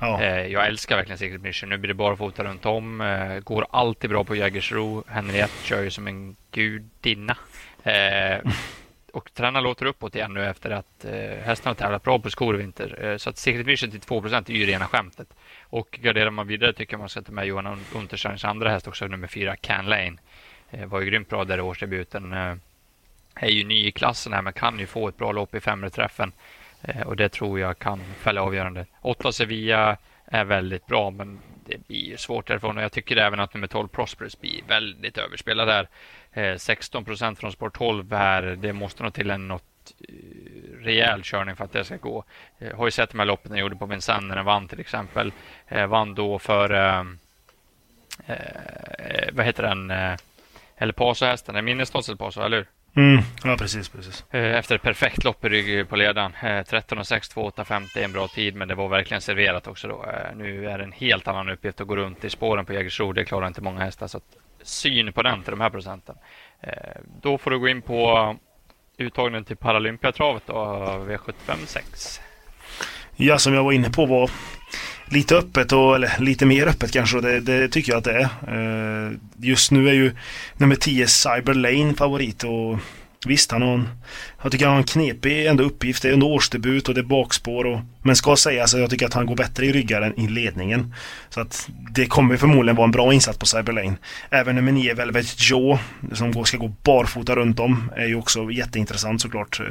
Ja. 0.00 0.22
Eh, 0.22 0.46
jag 0.46 0.66
älskar 0.66 0.96
verkligen 0.96 1.18
Secret 1.18 1.42
Mission. 1.42 1.68
Nu 1.68 1.76
blir 1.76 1.88
det 1.88 1.94
barfota 1.94 2.44
runt 2.44 2.66
om. 2.66 3.00
Eh, 3.00 3.38
går 3.38 3.66
alltid 3.70 4.10
bra 4.10 4.24
på 4.24 4.36
Jägersro. 4.36 5.04
Henriette 5.08 5.66
kör 5.66 5.82
ju 5.82 5.90
som 5.90 6.06
en 6.06 6.36
gudinna. 6.50 7.36
Eh, 7.82 8.52
och 9.12 9.34
tränaren 9.34 9.64
låter 9.64 9.86
uppåt 9.86 10.14
igen 10.14 10.34
nu 10.34 10.46
efter 10.46 10.70
att 10.70 11.04
eh, 11.04 11.44
hästarna 11.44 11.70
har 11.70 11.74
tävlat 11.74 12.02
bra 12.02 12.18
på 12.18 12.30
skor 12.30 12.54
i 12.54 12.58
vinter. 12.58 13.18
Så 13.18 13.30
att 13.30 13.38
Secret 13.38 13.66
Mission 13.66 13.90
till 13.90 14.00
2% 14.00 14.50
är 14.50 14.54
ju 14.54 14.66
rena 14.66 14.86
skämtet. 14.86 15.28
Och 15.62 15.98
garderar 16.02 16.30
man 16.30 16.46
vidare 16.46 16.72
tycker 16.72 16.92
jag 16.92 17.00
man 17.00 17.08
ska 17.08 17.22
ta 17.22 17.32
med 17.32 17.46
Johan 17.46 17.80
Untersteins 17.94 18.44
andra 18.44 18.70
häst 18.70 18.88
också, 18.88 19.06
nummer 19.06 19.28
4, 19.28 19.56
Can 19.56 19.86
Lane. 19.86 20.16
Var 20.70 21.00
ju 21.00 21.06
grymt 21.06 21.28
bra 21.28 21.44
där 21.44 21.58
i 21.58 21.60
årsdebuten. 21.60 22.32
Är 23.34 23.48
ju 23.48 23.64
ny 23.64 23.86
i 23.86 23.92
klassen 23.92 24.32
här 24.32 24.42
men 24.42 24.52
kan 24.52 24.78
ju 24.78 24.86
få 24.86 25.08
ett 25.08 25.16
bra 25.16 25.32
lopp 25.32 25.54
i 25.54 25.60
femre 25.60 25.90
träffen. 25.90 26.32
Eh, 26.84 27.02
och 27.02 27.16
det 27.16 27.28
tror 27.28 27.60
jag 27.60 27.78
kan 27.78 28.00
fälla 28.18 28.42
avgörande. 28.42 28.86
8 29.00 29.32
Sevilla 29.32 29.96
är 30.24 30.44
väldigt 30.44 30.86
bra 30.86 31.10
men 31.10 31.40
det 31.66 31.86
blir 31.86 32.04
ju 32.04 32.16
svårt 32.16 32.48
därifrån 32.48 32.76
och 32.76 32.82
jag 32.82 32.92
tycker 32.92 33.16
även 33.16 33.40
att 33.40 33.54
nummer 33.54 33.66
12 33.66 33.88
Prosperous 33.88 34.40
blir 34.40 34.62
väldigt 34.68 35.18
överspelad 35.18 35.68
här. 35.68 35.88
Eh, 36.32 36.56
16 36.56 37.04
procent 37.04 37.38
från 37.38 37.52
sport 37.52 37.76
12 37.76 38.12
här. 38.12 38.42
Det 38.42 38.72
måste 38.72 39.02
nog 39.02 39.14
till 39.14 39.30
en 39.30 39.48
något 39.48 39.94
eh, 40.08 40.14
rejäl 40.80 41.22
körning 41.22 41.56
för 41.56 41.64
att 41.64 41.72
det 41.72 41.84
ska 41.84 41.96
gå. 41.96 42.24
Jag 42.58 42.76
har 42.76 42.86
ju 42.86 42.90
sett 42.90 43.10
de 43.10 43.18
här 43.18 43.26
loppen 43.26 43.52
jag 43.52 43.60
gjorde 43.60 43.76
på 43.76 43.86
Vincennes 43.86 44.28
när 44.28 44.36
den 44.36 44.44
vann 44.44 44.68
till 44.68 44.80
exempel. 44.80 45.32
vann 45.88 46.14
då 46.14 46.38
för 46.38 46.70
eh, 46.70 47.04
vad 49.32 49.46
heter 49.46 49.62
den? 49.62 49.92
El 50.76 50.92
Paso-hästen. 50.92 51.64
Minnesstads 51.64 52.08
El 52.08 52.16
Paso, 52.16 52.42
eller 52.42 52.56
hur? 52.56 52.66
Mm, 52.96 53.22
ja, 53.44 53.56
precis, 53.56 53.88
precis. 53.88 54.24
Efter 54.30 54.74
ett 54.74 54.82
perfekt 54.82 55.24
lopp 55.24 55.44
i 55.44 55.48
rygg 55.48 55.88
på 55.88 55.96
ledaren. 55.96 56.32
13.06, 56.32 57.34
2.850 57.34 57.98
är 57.98 58.04
en 58.04 58.12
bra 58.12 58.28
tid, 58.28 58.54
men 58.54 58.68
det 58.68 58.74
var 58.74 58.88
verkligen 58.88 59.20
serverat 59.20 59.66
också 59.66 59.88
då. 59.88 60.06
Nu 60.36 60.70
är 60.70 60.78
det 60.78 60.84
en 60.84 60.92
helt 60.92 61.28
annan 61.28 61.48
uppgift 61.48 61.80
att 61.80 61.86
gå 61.86 61.96
runt 61.96 62.24
i 62.24 62.30
spåren 62.30 62.66
på 62.66 62.72
Jägersro. 62.72 63.12
Det 63.12 63.24
klarar 63.24 63.46
inte 63.46 63.60
många 63.60 63.80
hästar. 63.80 64.06
Så 64.06 64.20
syn 64.62 65.12
på 65.12 65.22
den 65.22 65.42
till 65.42 65.50
de 65.50 65.60
här 65.60 65.70
procenten. 65.70 66.16
Då 67.22 67.38
får 67.38 67.50
du 67.50 67.58
gå 67.58 67.68
in 67.68 67.82
på 67.82 68.36
uttagningen 68.96 69.44
till 69.44 69.56
Paralympiatravet 69.56 70.42
då, 70.46 70.54
V756. 71.08 72.20
Ja, 73.16 73.38
som 73.38 73.54
jag 73.54 73.64
var 73.64 73.72
inne 73.72 73.90
på 73.90 74.06
var 74.06 74.30
lite 75.14 75.36
öppet, 75.36 75.72
och, 75.72 75.94
eller 75.94 76.12
lite 76.18 76.46
mer 76.46 76.66
öppet 76.66 76.92
kanske. 76.92 77.20
Det, 77.20 77.40
det 77.40 77.68
tycker 77.68 77.92
jag 77.92 77.98
att 77.98 78.04
det 78.04 78.12
är. 78.12 78.28
Eh, 79.06 79.12
just 79.36 79.70
nu 79.70 79.88
är 79.88 79.92
ju 79.92 80.12
nummer 80.56 80.76
10 80.76 81.06
Cyber 81.06 81.54
Lane 81.54 81.94
favorit 81.94 82.44
och 82.44 82.78
visst, 83.26 83.52
han 83.52 83.62
har 83.62 83.74
en, 83.74 83.88
jag 84.44 84.52
tycker 84.52 84.66
han 84.66 84.74
har 84.74 84.80
en 84.80 84.86
knepig 84.86 85.46
ändå 85.46 85.64
uppgift. 85.64 86.02
Det 86.02 86.08
är 86.08 86.12
ändå 86.12 86.32
årsdebut 86.34 86.88
och 86.88 86.94
det 86.94 87.00
är 87.00 87.04
bakspår. 87.04 87.66
Och, 87.66 87.80
men 88.02 88.16
ska 88.16 88.36
sägas 88.36 88.74
att 88.74 88.80
jag 88.80 88.90
tycker 88.90 89.06
att 89.06 89.14
han 89.14 89.26
går 89.26 89.36
bättre 89.36 89.66
i 89.66 89.72
ryggar 89.72 90.02
än 90.02 90.20
i 90.20 90.28
ledningen. 90.28 90.94
Så 91.30 91.40
att 91.40 91.68
det 91.90 92.06
kommer 92.06 92.36
förmodligen 92.36 92.76
vara 92.76 92.84
en 92.84 92.90
bra 92.90 93.12
insats 93.12 93.38
på 93.38 93.46
Cyberlane. 93.46 93.94
Även 94.30 94.56
nummer 94.56 94.72
9 94.72 94.94
Velvet 94.94 95.50
Joe 95.50 95.78
som 96.12 96.44
ska 96.44 96.56
gå 96.56 96.68
barfota 96.82 97.36
runt 97.36 97.60
om 97.60 97.90
är 97.96 98.06
ju 98.06 98.16
också 98.16 98.50
jätteintressant 98.50 99.22
såklart. 99.22 99.60
Eh, 99.60 99.66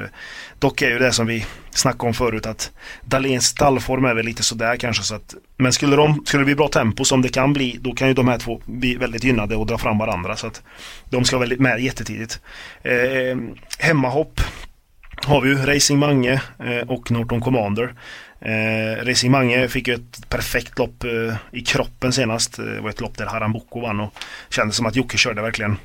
dock 0.59 0.81
är 0.81 0.89
ju 0.89 0.99
det 0.99 1.11
som 1.11 1.27
vi 1.27 1.45
snackade 1.71 2.07
om 2.07 2.13
förut 2.13 2.45
att 2.45 2.71
Dahléns 3.05 3.45
stallform 3.45 4.05
är 4.05 4.13
väl 4.13 4.25
lite 4.25 4.43
sådär 4.43 4.75
kanske. 4.75 5.03
Så 5.03 5.15
att, 5.15 5.35
men 5.57 5.73
skulle, 5.73 5.95
de, 5.95 6.23
skulle 6.25 6.41
det 6.41 6.45
bli 6.45 6.55
bra 6.55 6.67
tempo 6.67 7.05
som 7.05 7.21
det 7.21 7.29
kan 7.29 7.53
bli 7.53 7.79
då 7.81 7.93
kan 7.93 8.07
ju 8.07 8.13
de 8.13 8.27
här 8.27 8.39
två 8.39 8.61
bli 8.65 8.95
väldigt 8.95 9.23
gynnade 9.23 9.55
och 9.55 9.65
dra 9.65 9.77
fram 9.77 9.97
varandra. 9.97 10.35
Så 10.35 10.47
att 10.47 10.61
de 11.09 11.25
ska 11.25 11.37
väl 11.37 11.59
med 11.59 11.79
jättetidigt. 11.79 12.41
Eh, 12.83 13.37
hemmahopp 13.79 14.41
har 15.25 15.41
vi 15.41 15.49
ju 15.49 15.55
Racing 15.55 15.99
Mange 15.99 16.41
eh, 16.59 16.89
och 16.89 17.11
Norton 17.11 17.41
Commander. 17.41 17.93
Eh, 18.41 19.05
Racing 19.05 19.31
Mange 19.31 19.67
fick 19.67 19.87
ju 19.87 19.93
ett 19.93 20.29
perfekt 20.29 20.79
lopp 20.79 21.03
eh, 21.03 21.35
i 21.51 21.61
kroppen 21.61 22.13
senast. 22.13 22.59
Eh, 22.59 22.65
det 22.65 22.81
var 22.81 22.89
ett 22.89 23.01
lopp 23.01 23.17
där 23.17 23.25
Harambuco 23.25 23.81
vann 23.81 23.99
och 23.99 24.13
kändes 24.49 24.75
som 24.75 24.85
att 24.85 24.95
Jocke 24.95 25.17
körde 25.17 25.41
verkligen 25.41 25.77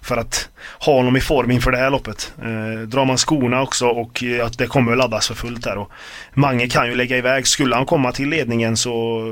för 0.00 0.16
att 0.16 0.48
ha 0.80 0.92
honom 0.92 1.16
i 1.16 1.20
form 1.20 1.50
inför 1.50 1.70
det 1.70 1.78
här 1.78 1.90
loppet. 1.90 2.32
Eh, 2.42 2.80
drar 2.80 3.04
man 3.04 3.18
skorna 3.18 3.62
också 3.62 3.86
och 3.86 4.24
eh, 4.24 4.50
det 4.58 4.66
kommer 4.66 4.92
att 4.92 4.98
laddas 4.98 5.28
för 5.28 5.34
fullt 5.34 5.64
där. 5.64 5.78
Och 5.78 5.90
Mange 6.34 6.68
kan 6.68 6.86
ju 6.86 6.94
lägga 6.94 7.16
iväg. 7.16 7.46
Skulle 7.46 7.74
han 7.74 7.86
komma 7.86 8.12
till 8.12 8.28
ledningen 8.28 8.76
så 8.76 9.22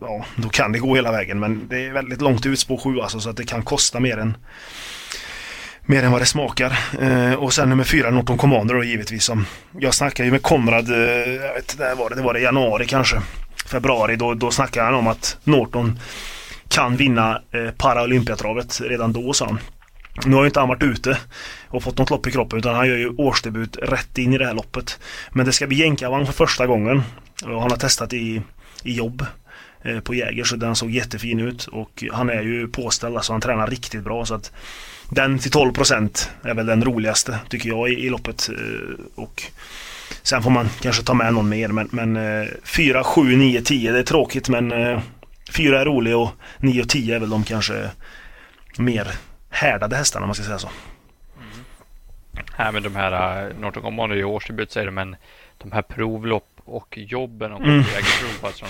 ja, 0.00 0.24
då 0.36 0.48
kan 0.48 0.72
det 0.72 0.78
gå 0.78 0.94
hela 0.94 1.12
vägen. 1.12 1.40
Men 1.40 1.68
det 1.68 1.86
är 1.86 1.92
väldigt 1.92 2.20
långt 2.20 2.46
ut 2.46 2.58
spår 2.58 2.76
7 2.76 3.00
alltså 3.00 3.20
så 3.20 3.30
att 3.30 3.36
det 3.36 3.44
kan 3.44 3.62
kosta 3.62 4.00
mer 4.00 4.18
än 4.18 4.36
mer 5.86 6.02
än 6.02 6.12
vad 6.12 6.20
det 6.20 6.26
smakar. 6.26 6.78
Eh, 7.00 7.34
och 7.34 7.52
sen 7.52 7.68
nummer 7.68 7.84
fyra, 7.84 8.10
Norton 8.10 8.38
Commander 8.38 8.74
då 8.74 8.84
givetvis. 8.84 9.24
Som 9.24 9.46
jag 9.78 9.94
snackade 9.94 10.26
ju 10.26 10.30
med 10.30 10.42
Konrad, 10.42 10.90
eh, 10.90 11.32
jag 11.34 11.54
vet 11.54 11.72
inte, 11.72 11.94
var 11.94 12.10
det, 12.10 12.16
det 12.16 12.22
var 12.22 12.34
det 12.34 12.40
januari 12.40 12.86
kanske. 12.86 13.16
Februari, 13.66 14.16
då, 14.16 14.34
då 14.34 14.50
snackade 14.50 14.86
han 14.86 14.94
om 14.94 15.06
att 15.06 15.38
Norton 15.44 15.98
kan 16.68 16.96
vinna 16.96 17.42
eh, 17.50 17.70
Paralympiatravet 17.70 18.80
redan 18.80 19.12
då 19.12 19.32
sa 19.32 19.46
han. 19.46 19.58
Nu 20.24 20.34
har 20.34 20.42
ju 20.42 20.46
inte 20.46 20.60
han 20.60 20.68
varit 20.68 20.82
ute 20.82 21.18
och 21.68 21.82
fått 21.82 21.98
något 21.98 22.10
lopp 22.10 22.26
i 22.26 22.30
kroppen 22.30 22.58
utan 22.58 22.74
han 22.74 22.88
gör 22.88 22.96
ju 22.96 23.08
årsdebut 23.08 23.76
rätt 23.82 24.18
in 24.18 24.34
i 24.34 24.38
det 24.38 24.46
här 24.46 24.54
loppet. 24.54 24.98
Men 25.30 25.46
det 25.46 25.52
ska 25.52 25.66
bli 25.66 25.76
jänkarvagn 25.76 26.26
för 26.26 26.32
första 26.32 26.66
gången. 26.66 27.02
Och 27.44 27.60
han 27.62 27.70
har 27.70 27.76
testat 27.76 28.12
i, 28.12 28.42
i 28.82 28.94
jobb 28.94 29.26
eh, 29.82 30.00
på 30.00 30.14
Jäger 30.14 30.44
så 30.44 30.56
den 30.56 30.76
såg 30.76 30.90
jättefin 30.90 31.40
ut 31.40 31.66
och 31.66 32.04
han 32.12 32.30
är 32.30 32.42
ju 32.42 32.68
påställd, 32.68 33.16
alltså 33.16 33.32
han 33.32 33.40
tränar 33.40 33.66
riktigt 33.66 34.04
bra 34.04 34.24
så 34.24 34.34
att 34.34 34.52
den 35.14 35.38
till 35.38 35.50
12% 35.50 36.28
är 36.42 36.54
väl 36.54 36.66
den 36.66 36.84
roligaste 36.84 37.38
tycker 37.48 37.68
jag 37.68 37.88
i, 37.88 37.92
i 37.92 38.10
loppet. 38.10 38.48
Eh, 38.48 39.22
och 39.22 39.42
sen 40.22 40.42
får 40.42 40.50
man 40.50 40.68
kanske 40.80 41.02
ta 41.02 41.14
med 41.14 41.34
någon 41.34 41.48
mer 41.48 41.68
men, 41.68 41.88
men 41.92 42.48
4, 42.62 43.04
7, 43.04 43.36
9, 43.36 43.62
10 43.62 43.92
det 43.92 43.98
är 43.98 44.02
tråkigt 44.02 44.48
men 44.48 44.72
eh, 44.72 45.00
4 45.56 45.80
är 45.80 45.84
rolig 45.84 46.16
och 46.16 46.30
9 46.58 46.82
och 46.82 46.88
10 46.88 47.16
är 47.16 47.20
väl 47.20 47.30
de 47.30 47.44
kanske 47.44 47.90
mer 48.78 49.08
härdade 49.50 49.96
hästarna 49.96 50.24
om 50.24 50.28
man 50.28 50.34
ska 50.34 50.44
säga 50.44 50.58
så. 50.58 50.70
Mm. 51.36 51.64
Nej 52.58 52.72
men 52.72 52.82
de 52.82 52.96
här 52.96 53.46
uh, 53.46 53.60
Norton 53.60 53.82
Command 53.82 54.12
är 54.12 54.16
ju 54.16 54.24
årsdebut 54.24 54.72
säger 54.72 54.86
du 54.86 54.92
men 54.92 55.16
de 55.58 55.72
här 55.72 55.82
provlopp 55.82 56.48
och 56.64 56.98
jobben 56.98 57.52
och 57.52 57.60
mm. 57.60 57.82
prov 57.82 58.46
alltså, 58.46 58.64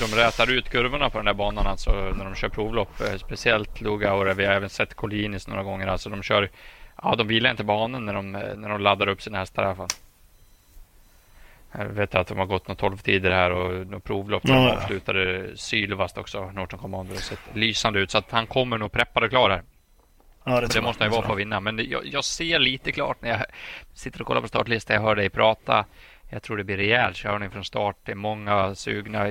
de 0.00 0.16
rätar 0.16 0.50
ut 0.50 0.68
kurvorna 0.68 1.10
på 1.10 1.18
den 1.18 1.24
där 1.24 1.34
banan 1.34 1.66
alltså 1.66 1.90
när 1.90 2.24
de 2.24 2.34
kör 2.34 2.48
provlopp. 2.48 3.00
Eh, 3.00 3.16
speciellt 3.16 3.80
Luga 3.80 4.34
vi 4.34 4.44
har 4.44 4.52
även 4.52 4.70
sett 4.70 4.94
Collinis 4.94 5.48
några 5.48 5.62
gånger. 5.62 5.86
Alltså 5.86 6.10
de 6.10 6.22
kör, 6.22 6.50
ja 7.02 7.14
de 7.16 7.28
vilar 7.28 7.50
inte 7.50 7.64
banan 7.64 8.06
när 8.06 8.14
de, 8.14 8.32
när 8.32 8.68
de 8.68 8.80
laddar 8.80 9.08
upp 9.08 9.22
sina 9.22 9.38
hästar 9.38 9.62
i 9.62 9.66
alla 9.66 9.74
fall. 9.74 9.88
Jag 11.78 11.84
vet 11.84 12.14
att 12.14 12.26
de 12.26 12.38
har 12.38 12.46
gått 12.46 12.68
några 12.68 12.78
12 12.78 12.96
tider 12.96 13.30
här 13.30 13.50
och 13.50 13.86
några 13.86 14.00
provlopp. 14.00 14.42
De 14.42 14.52
ja. 15.06 15.56
sylvast 15.56 16.18
också, 16.18 16.50
Norton 16.50 16.78
Commander. 16.78 17.16
Sett 17.16 17.38
lysande 17.52 18.00
ut 18.00 18.10
så 18.10 18.18
att 18.18 18.30
han 18.30 18.46
kommer 18.46 18.78
nog 18.78 18.92
preppad 18.92 19.24
och 19.24 19.30
klar 19.30 19.50
här. 19.50 19.62
Ja, 20.44 20.60
det, 20.60 20.74
det 20.74 20.80
måste 20.80 21.04
han 21.04 21.10
ju 21.10 21.16
vara 21.16 21.26
för 21.26 21.32
att 21.32 21.38
vinna. 21.38 21.60
Men 21.60 21.90
jag, 21.90 22.06
jag, 22.06 22.24
ser 22.24 22.58
lite 22.58 22.92
klart 22.92 23.22
när 23.22 23.30
jag 23.30 23.40
sitter 23.94 24.20
och 24.20 24.26
kollar 24.26 24.40
på 24.40 24.48
startlistan. 24.48 24.94
Jag 24.94 25.02
hör 25.02 25.16
dig 25.16 25.30
prata 25.30 25.84
jag 26.28 26.42
tror 26.42 26.56
det 26.56 26.64
blir 26.64 26.76
rejäl 26.76 27.14
körning 27.14 27.50
från 27.50 27.64
start. 27.64 27.96
Det 28.04 28.12
är 28.12 28.16
många 28.16 28.74
sugna. 28.74 29.26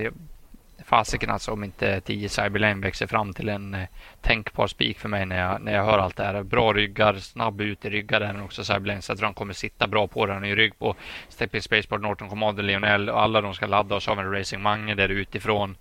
Fasiken 0.85 1.29
alltså 1.29 1.51
om 1.51 1.63
inte 1.63 2.01
10 2.01 2.29
Cyberlane 2.29 2.81
växer 2.81 3.07
fram 3.07 3.33
till 3.33 3.49
en 3.49 3.73
eh, 3.73 3.87
tänkbar 4.21 4.67
spik 4.67 4.99
för 4.99 5.09
mig 5.09 5.25
när 5.25 5.39
jag, 5.39 5.61
när 5.61 5.73
jag 5.73 5.85
hör 5.85 5.99
allt 5.99 6.15
det 6.15 6.23
här. 6.23 6.43
Bra 6.43 6.73
ryggar, 6.73 7.15
snabb 7.15 7.61
ut 7.61 7.85
i 7.85 7.89
ryggar 7.89 8.19
den 8.19 8.41
också 8.41 8.63
Cyberlane 8.63 9.01
så 9.01 9.11
jag 9.11 9.17
tror 9.17 9.25
han 9.27 9.33
kommer 9.33 9.53
sitta 9.53 9.87
bra 9.87 10.07
på 10.07 10.25
den. 10.25 10.45
i 10.45 10.55
rygg 10.55 10.79
på 10.79 10.95
Stepping 11.29 11.61
Spaceport, 11.61 12.01
Norton 12.01 12.29
Commander, 12.29 12.63
Lionel 12.63 13.09
och 13.09 13.21
alla 13.21 13.41
de 13.41 13.53
ska 13.53 13.65
ladda 13.65 13.95
och 13.95 14.03
så 14.03 14.11
har 14.11 14.15
vi 14.15 14.21
en 14.21 14.31
Racing 14.31 14.63
Mange 14.63 14.95
där 14.95 15.09
utifrån. 15.09 15.77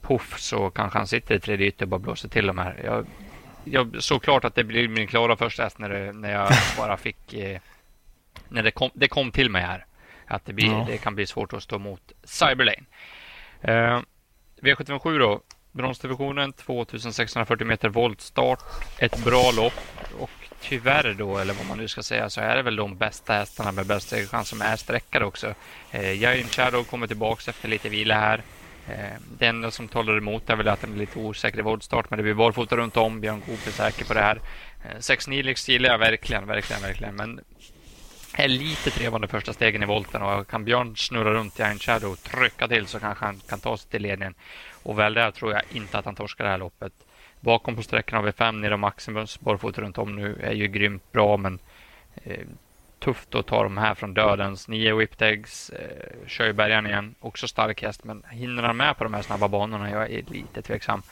Puff 0.00 0.38
så 0.38 0.70
kanske 0.70 0.98
han 0.98 1.06
sitter 1.06 1.34
i 1.34 1.40
tredje 1.40 1.66
ytter 1.66 1.84
och 1.84 1.88
bara 1.88 1.98
blåser 1.98 2.28
till 2.28 2.46
de 2.46 2.58
här. 2.58 2.80
Jag, 2.84 3.06
jag 3.64 4.02
såg 4.02 4.22
klart 4.22 4.44
att 4.44 4.54
det 4.54 4.64
blir 4.64 4.88
min 4.88 5.06
klara 5.06 5.36
första 5.36 5.62
häst 5.62 5.78
när, 5.78 5.88
det, 5.88 6.12
när 6.12 6.32
jag 6.32 6.48
bara 6.76 6.96
fick 6.96 7.34
eh, 7.34 7.60
när 8.48 8.62
det 8.62 8.70
kom, 8.70 8.90
det 8.94 9.08
kom 9.08 9.30
till 9.30 9.50
mig 9.50 9.62
här. 9.62 9.84
Att 10.28 10.44
det, 10.44 10.52
blir, 10.52 10.72
ja. 10.72 10.84
det 10.88 10.98
kan 10.98 11.14
bli 11.14 11.26
svårt 11.26 11.52
att 11.52 11.62
stå 11.62 11.76
emot 11.76 12.12
Cyberlane. 12.24 12.84
Eh, 13.60 14.00
V757 14.62 15.18
då. 15.18 15.40
Bronsdivisionen 15.72 16.52
2640 16.52 17.66
meter 17.66 17.88
voltstart. 17.88 18.60
Ett 18.98 19.24
bra 19.24 19.50
lopp 19.56 19.72
och 20.18 20.30
tyvärr 20.60 21.14
då, 21.18 21.38
eller 21.38 21.54
vad 21.54 21.66
man 21.66 21.78
nu 21.78 21.88
ska 21.88 22.02
säga, 22.02 22.30
så 22.30 22.40
är 22.40 22.56
det 22.56 22.62
väl 22.62 22.76
de 22.76 22.96
bästa 22.96 23.32
hästarna 23.32 23.72
med 23.72 23.86
bäst 23.86 24.14
chans 24.30 24.48
som 24.48 24.62
är 24.62 24.76
sträckade 24.76 25.24
också. 25.24 25.54
Eh, 25.90 26.12
Giant 26.12 26.54
Shadow 26.54 26.84
kommer 26.84 27.06
tillbaka 27.06 27.50
efter 27.50 27.68
lite 27.68 27.88
vila 27.88 28.14
här. 28.14 28.42
Eh, 28.88 29.20
det 29.38 29.46
enda 29.46 29.70
som 29.70 29.88
talar 29.88 30.18
emot 30.18 30.50
är 30.50 30.56
väl 30.56 30.68
att 30.68 30.80
den 30.80 30.92
är 30.92 30.98
lite 30.98 31.18
osäker 31.18 31.58
i 31.58 31.62
voltstart, 31.62 32.10
men 32.10 32.16
det 32.16 32.22
blir 32.22 32.34
barfota 32.34 32.76
runt 32.76 32.96
om. 32.96 33.20
Björn 33.20 33.42
Goop 33.46 33.66
är 33.66 33.70
säker 33.70 34.04
på 34.04 34.14
det 34.14 34.20
här. 34.20 34.40
Eh, 34.84 34.98
Sex 35.00 35.28
Nilix 35.28 35.68
gillar 35.68 35.90
jag 35.90 35.98
verkligen, 35.98 36.46
verkligen, 36.46 36.82
verkligen, 36.82 37.16
men 37.16 37.40
är 38.34 38.48
lite 38.48 38.90
trevande 38.90 39.28
första 39.28 39.52
stegen 39.52 39.82
i 39.82 39.86
volten 39.86 40.22
och 40.22 40.48
kan 40.48 40.64
Björn 40.64 40.96
snurra 40.96 41.32
runt 41.32 41.60
i 41.60 41.62
Iron 41.62 41.78
Shadow 41.78 42.12
och 42.12 42.22
trycka 42.22 42.68
till 42.68 42.86
så 42.86 43.00
kanske 43.00 43.24
han 43.24 43.40
kan 43.48 43.60
ta 43.60 43.76
sig 43.76 43.90
till 43.90 44.02
ledningen. 44.02 44.34
Och 44.82 44.98
väl 44.98 45.14
där 45.14 45.30
tror 45.30 45.52
jag 45.52 45.62
inte 45.72 45.98
att 45.98 46.04
han 46.04 46.14
torskar 46.14 46.44
det 46.44 46.50
här 46.50 46.58
loppet. 46.58 46.92
Bakom 47.40 47.76
på 47.76 47.82
sträckan 47.82 48.16
har 48.16 48.24
vi 48.24 48.32
fem 48.32 48.60
nere 48.60 48.76
Maximus 48.76 49.40
barfota 49.40 49.80
runt 49.80 49.98
om 49.98 50.16
nu 50.16 50.40
är 50.42 50.52
ju 50.52 50.68
grymt 50.68 51.12
bra 51.12 51.36
men 51.36 51.58
eh, 52.24 52.46
tufft 52.98 53.34
att 53.34 53.46
ta 53.46 53.62
de 53.62 53.78
här 53.78 53.94
från 53.94 54.14
dödens. 54.14 54.68
Nio 54.68 54.96
whiptags, 54.96 55.70
eh, 55.70 56.26
kör 56.26 56.46
ju 56.46 56.52
bärgaren 56.52 56.86
igen. 56.86 57.14
Också 57.20 57.48
stark 57.48 57.82
häst 57.82 58.04
men 58.04 58.22
hinner 58.30 58.62
han 58.62 58.76
med 58.76 58.96
på 58.96 59.04
de 59.04 59.14
här 59.14 59.22
snabba 59.22 59.48
banorna? 59.48 59.90
Jag 59.90 60.12
är 60.12 60.22
lite 60.30 60.62
tveksam. 60.62 61.02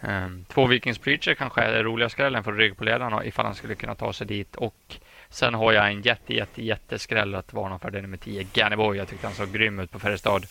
Eh, 0.00 0.28
två 0.48 0.66
Vikings 0.66 0.98
Preacher 0.98 1.34
kanske 1.34 1.62
är 1.62 1.72
det 1.72 1.82
roliga 1.82 2.08
skrällen 2.08 2.44
för 2.44 2.52
rygg 2.52 2.76
på 2.76 2.84
ledaren 2.84 3.26
ifall 3.26 3.46
han 3.46 3.54
skulle 3.54 3.74
kunna 3.74 3.94
ta 3.94 4.12
sig 4.12 4.26
dit 4.26 4.56
och 4.56 4.96
Sen 5.32 5.54
har 5.54 5.72
jag 5.72 5.88
en 5.88 6.02
jätte, 6.02 6.34
jätte, 6.34 6.62
jätteskräll 6.62 7.34
att 7.34 7.52
varna 7.52 7.78
för. 7.78 7.90
Det 7.90 7.98
är 7.98 8.02
nummer 8.02 8.16
10, 8.16 8.46
Ganniboy. 8.52 8.96
Jag 8.96 9.08
tyckte 9.08 9.26
han 9.26 9.36
såg 9.36 9.52
grym 9.52 9.78
ut 9.78 9.90
på 9.90 9.98
Färjestad. 9.98 10.46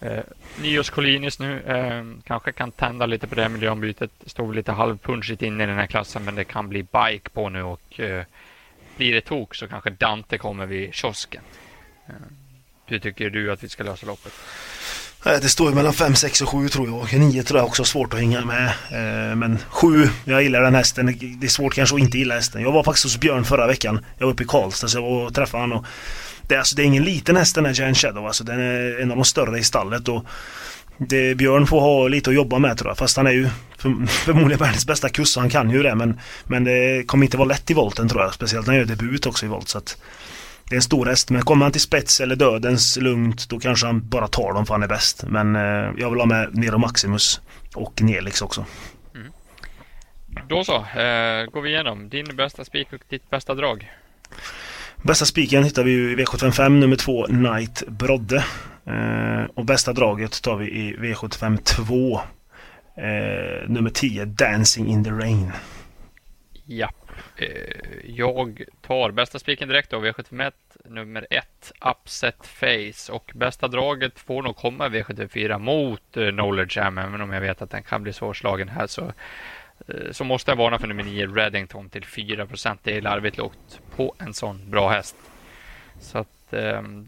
Eh, 0.00 0.22
Nios 0.60 0.90
Collinis 0.90 1.38
nu 1.38 1.60
eh, 1.60 2.04
kanske 2.24 2.52
kan 2.52 2.70
tända 2.70 3.06
lite 3.06 3.26
på 3.26 3.34
det 3.34 3.48
miljöombytet. 3.48 4.10
Står 4.26 4.54
lite 4.54 4.72
halvpunchigt 4.72 5.42
inne 5.42 5.64
i 5.64 5.66
den 5.66 5.76
här 5.76 5.86
klassen, 5.86 6.24
men 6.24 6.34
det 6.34 6.44
kan 6.44 6.68
bli 6.68 6.82
bike 6.82 7.30
på 7.32 7.48
nu 7.48 7.62
och 7.62 8.00
eh, 8.00 8.24
blir 8.96 9.12
det 9.12 9.20
tok 9.20 9.54
så 9.54 9.68
kanske 9.68 9.90
Dante 9.90 10.38
kommer 10.38 10.66
vid 10.66 10.94
kiosken. 10.94 11.42
Eh, 12.06 12.14
hur 12.86 12.98
tycker 12.98 13.30
du 13.30 13.52
att 13.52 13.64
vi 13.64 13.68
ska 13.68 13.84
lösa 13.84 14.06
loppet? 14.06 14.32
Det 15.24 15.48
står 15.48 15.68
ju 15.68 15.74
mellan 15.74 15.92
5, 15.92 16.14
6 16.14 16.40
och 16.40 16.48
7 16.48 16.68
tror 16.68 16.88
jag. 16.88 17.20
9 17.20 17.42
tror 17.42 17.60
jag 17.60 17.66
också 17.66 17.82
är 17.82 17.86
svårt 17.86 18.14
att 18.14 18.20
hänga 18.20 18.44
med. 18.44 18.66
Eh, 18.90 19.36
men 19.36 19.58
7, 19.68 20.08
jag 20.24 20.42
gillar 20.42 20.62
den 20.62 20.74
hästen. 20.74 21.06
Det 21.40 21.46
är 21.46 21.48
svårt 21.48 21.74
kanske 21.74 21.96
att 21.96 22.00
inte 22.00 22.18
gilla 22.18 22.34
hästen. 22.34 22.62
Jag 22.62 22.72
var 22.72 22.84
faktiskt 22.84 23.04
hos 23.04 23.20
Björn 23.20 23.44
förra 23.44 23.66
veckan. 23.66 24.04
Jag 24.18 24.26
var 24.26 24.32
uppe 24.32 24.42
i 24.42 24.46
Karlstad 24.46 24.88
så 24.88 24.98
jag 24.98 25.02
var 25.02 25.26
och 25.26 25.34
träffade 25.34 25.62
honom. 25.62 25.84
Det 26.42 26.54
är, 26.54 26.58
alltså, 26.58 26.76
det 26.76 26.82
är 26.82 26.84
ingen 26.84 27.04
liten 27.04 27.36
häst 27.36 27.54
den 27.54 27.66
här 27.66 27.72
Giant 27.72 27.96
Shadow. 27.96 28.26
Alltså, 28.26 28.44
den 28.44 28.60
är 28.60 29.00
en 29.00 29.10
av 29.10 29.16
de 29.16 29.24
större 29.24 29.58
i 29.58 29.62
stallet. 29.62 30.08
Och 30.08 30.24
det, 30.98 31.34
Björn 31.34 31.66
får 31.66 31.80
ha 31.80 32.08
lite 32.08 32.30
att 32.30 32.36
jobba 32.36 32.58
med 32.58 32.78
tror 32.78 32.90
jag. 32.90 32.98
Fast 32.98 33.16
han 33.16 33.26
är 33.26 33.30
ju 33.30 33.48
för, 33.78 34.06
förmodligen 34.06 34.58
världens 34.58 34.86
bästa 34.86 35.08
kuss 35.08 35.36
han 35.36 35.50
kan 35.50 35.70
ju 35.70 35.82
det. 35.82 35.94
Men, 35.94 36.20
men 36.44 36.64
det 36.64 37.04
kommer 37.06 37.24
inte 37.24 37.36
vara 37.36 37.48
lätt 37.48 37.70
i 37.70 37.74
volten 37.74 38.08
tror 38.08 38.22
jag. 38.22 38.34
Speciellt 38.34 38.66
när 38.66 38.74
han 38.74 38.80
gör 38.80 38.96
debut 38.96 39.26
också 39.26 39.46
i 39.46 39.48
volt. 39.48 39.68
Så 39.68 39.78
att, 39.78 39.96
det 40.68 40.74
är 40.74 40.76
en 40.76 40.82
stor 40.82 41.06
häst, 41.06 41.30
men 41.30 41.42
kommer 41.42 41.64
han 41.64 41.72
till 41.72 41.80
spets 41.80 42.20
eller 42.20 42.36
dödens 42.36 42.96
lugnt 42.96 43.48
då 43.48 43.58
kanske 43.58 43.86
han 43.86 44.08
bara 44.08 44.28
tar 44.28 44.52
dem 44.52 44.66
för 44.66 44.74
han 44.74 44.82
är 44.82 44.88
bäst. 44.88 45.24
Men 45.26 45.56
eh, 45.56 45.90
jag 45.98 46.10
vill 46.10 46.20
ha 46.20 46.26
med 46.26 46.56
Nero 46.56 46.78
Maximus 46.78 47.40
och 47.74 48.02
Nelix 48.02 48.42
också. 48.42 48.64
Mm. 49.14 49.32
Då 50.48 50.64
så, 50.64 50.76
eh, 50.76 51.46
går 51.46 51.60
vi 51.60 51.70
igenom 51.70 52.08
din 52.08 52.36
bästa 52.36 52.64
spik 52.64 52.92
och 52.92 53.00
ditt 53.08 53.30
bästa 53.30 53.54
drag. 53.54 53.90
Bästa 55.02 55.24
spiken 55.24 55.64
hittar 55.64 55.84
vi 55.84 55.92
i 55.92 56.16
V755 56.16 56.68
nummer 56.68 56.96
2 56.96 57.26
Knight 57.26 57.82
Brodde. 57.88 58.44
Eh, 58.86 59.44
och 59.54 59.64
bästa 59.64 59.92
draget 59.92 60.42
tar 60.42 60.56
vi 60.56 60.66
i 60.66 60.96
V75 60.96 61.56
2 61.56 62.20
eh, 62.96 63.68
nummer 63.68 63.90
10 63.90 64.24
Dancing 64.24 64.88
in 64.88 65.04
the 65.04 65.10
Rain. 65.10 65.52
Japp. 66.64 67.01
Eh, 67.36 67.46
jag 68.04 68.62
tar 68.80 69.10
bästa 69.10 69.38
spiken 69.38 69.68
direkt 69.68 69.90
då, 69.90 70.00
V751, 70.00 70.52
nummer 70.84 71.26
1, 71.30 71.72
Upset 71.80 72.46
Face. 72.46 73.12
Och 73.12 73.32
bästa 73.34 73.68
draget 73.68 74.18
får 74.18 74.42
nog 74.42 74.56
komma 74.56 74.88
V74 74.88 75.58
mot 75.58 76.16
uh, 76.16 76.30
Knowledge 76.30 76.76
Jam, 76.76 76.98
även 76.98 77.20
om 77.20 77.32
jag 77.32 77.40
vet 77.40 77.62
att 77.62 77.70
den 77.70 77.82
kan 77.82 78.02
bli 78.02 78.12
svårslagen 78.12 78.68
här. 78.68 78.86
Så, 78.86 79.12
eh, 79.88 80.10
så 80.10 80.24
måste 80.24 80.50
jag 80.50 80.56
varna 80.56 80.78
för 80.78 80.86
nummer 80.86 81.02
9, 81.02 81.26
Reddington, 81.26 81.90
till 81.90 82.04
4 82.04 82.46
Det 82.82 82.96
är 82.96 83.00
larvigt 83.00 83.36
lågt 83.36 83.80
på 83.96 84.14
en 84.18 84.34
sån 84.34 84.70
bra 84.70 84.88
häst. 84.88 85.16
Så 86.00 86.18
att 86.18 86.28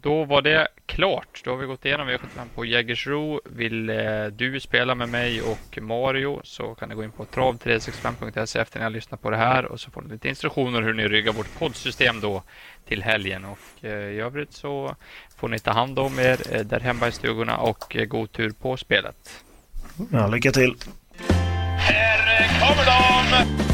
då 0.00 0.24
var 0.24 0.42
det 0.42 0.68
klart. 0.86 1.40
Då 1.44 1.50
har 1.50 1.58
vi 1.58 1.66
gått 1.66 1.84
igenom 1.84 2.08
V75 2.08 2.46
på 2.54 2.64
Jägersro. 2.64 3.40
Vill 3.44 3.90
eh, 3.90 4.26
du 4.26 4.60
spela 4.60 4.94
med 4.94 5.08
mig 5.08 5.42
och 5.42 5.78
Mario 5.82 6.40
så 6.44 6.74
kan 6.74 6.88
ni 6.88 6.94
gå 6.94 7.04
in 7.04 7.10
på 7.10 7.24
trav365.se 7.24 8.58
efter 8.58 8.78
ni 8.78 8.82
har 8.82 8.90
lyssnat 8.90 9.22
på 9.22 9.30
det 9.30 9.36
här 9.36 9.64
och 9.64 9.80
så 9.80 9.90
får 9.90 10.02
ni 10.02 10.08
lite 10.08 10.28
instruktioner 10.28 10.82
hur 10.82 10.94
ni 10.94 11.08
ryggar 11.08 11.32
vårt 11.32 11.58
poddsystem 11.58 12.20
då 12.20 12.42
till 12.88 13.02
helgen. 13.02 13.44
Och 13.44 13.84
eh, 13.84 13.90
i 13.90 14.20
övrigt 14.20 14.52
så 14.52 14.96
får 15.36 15.48
ni 15.48 15.58
ta 15.58 15.70
hand 15.70 15.98
om 15.98 16.18
er 16.18 16.56
eh, 16.56 16.60
där 16.60 16.80
hemma 16.80 17.08
i 17.08 17.12
stugorna 17.12 17.56
och 17.56 17.96
god 18.08 18.32
tur 18.32 18.50
på 18.50 18.76
spelet. 18.76 19.44
Ja, 20.12 20.26
lycka 20.26 20.52
till! 20.52 20.74
Här 21.78 22.60
kommer 22.60 22.84
de! 22.84 23.73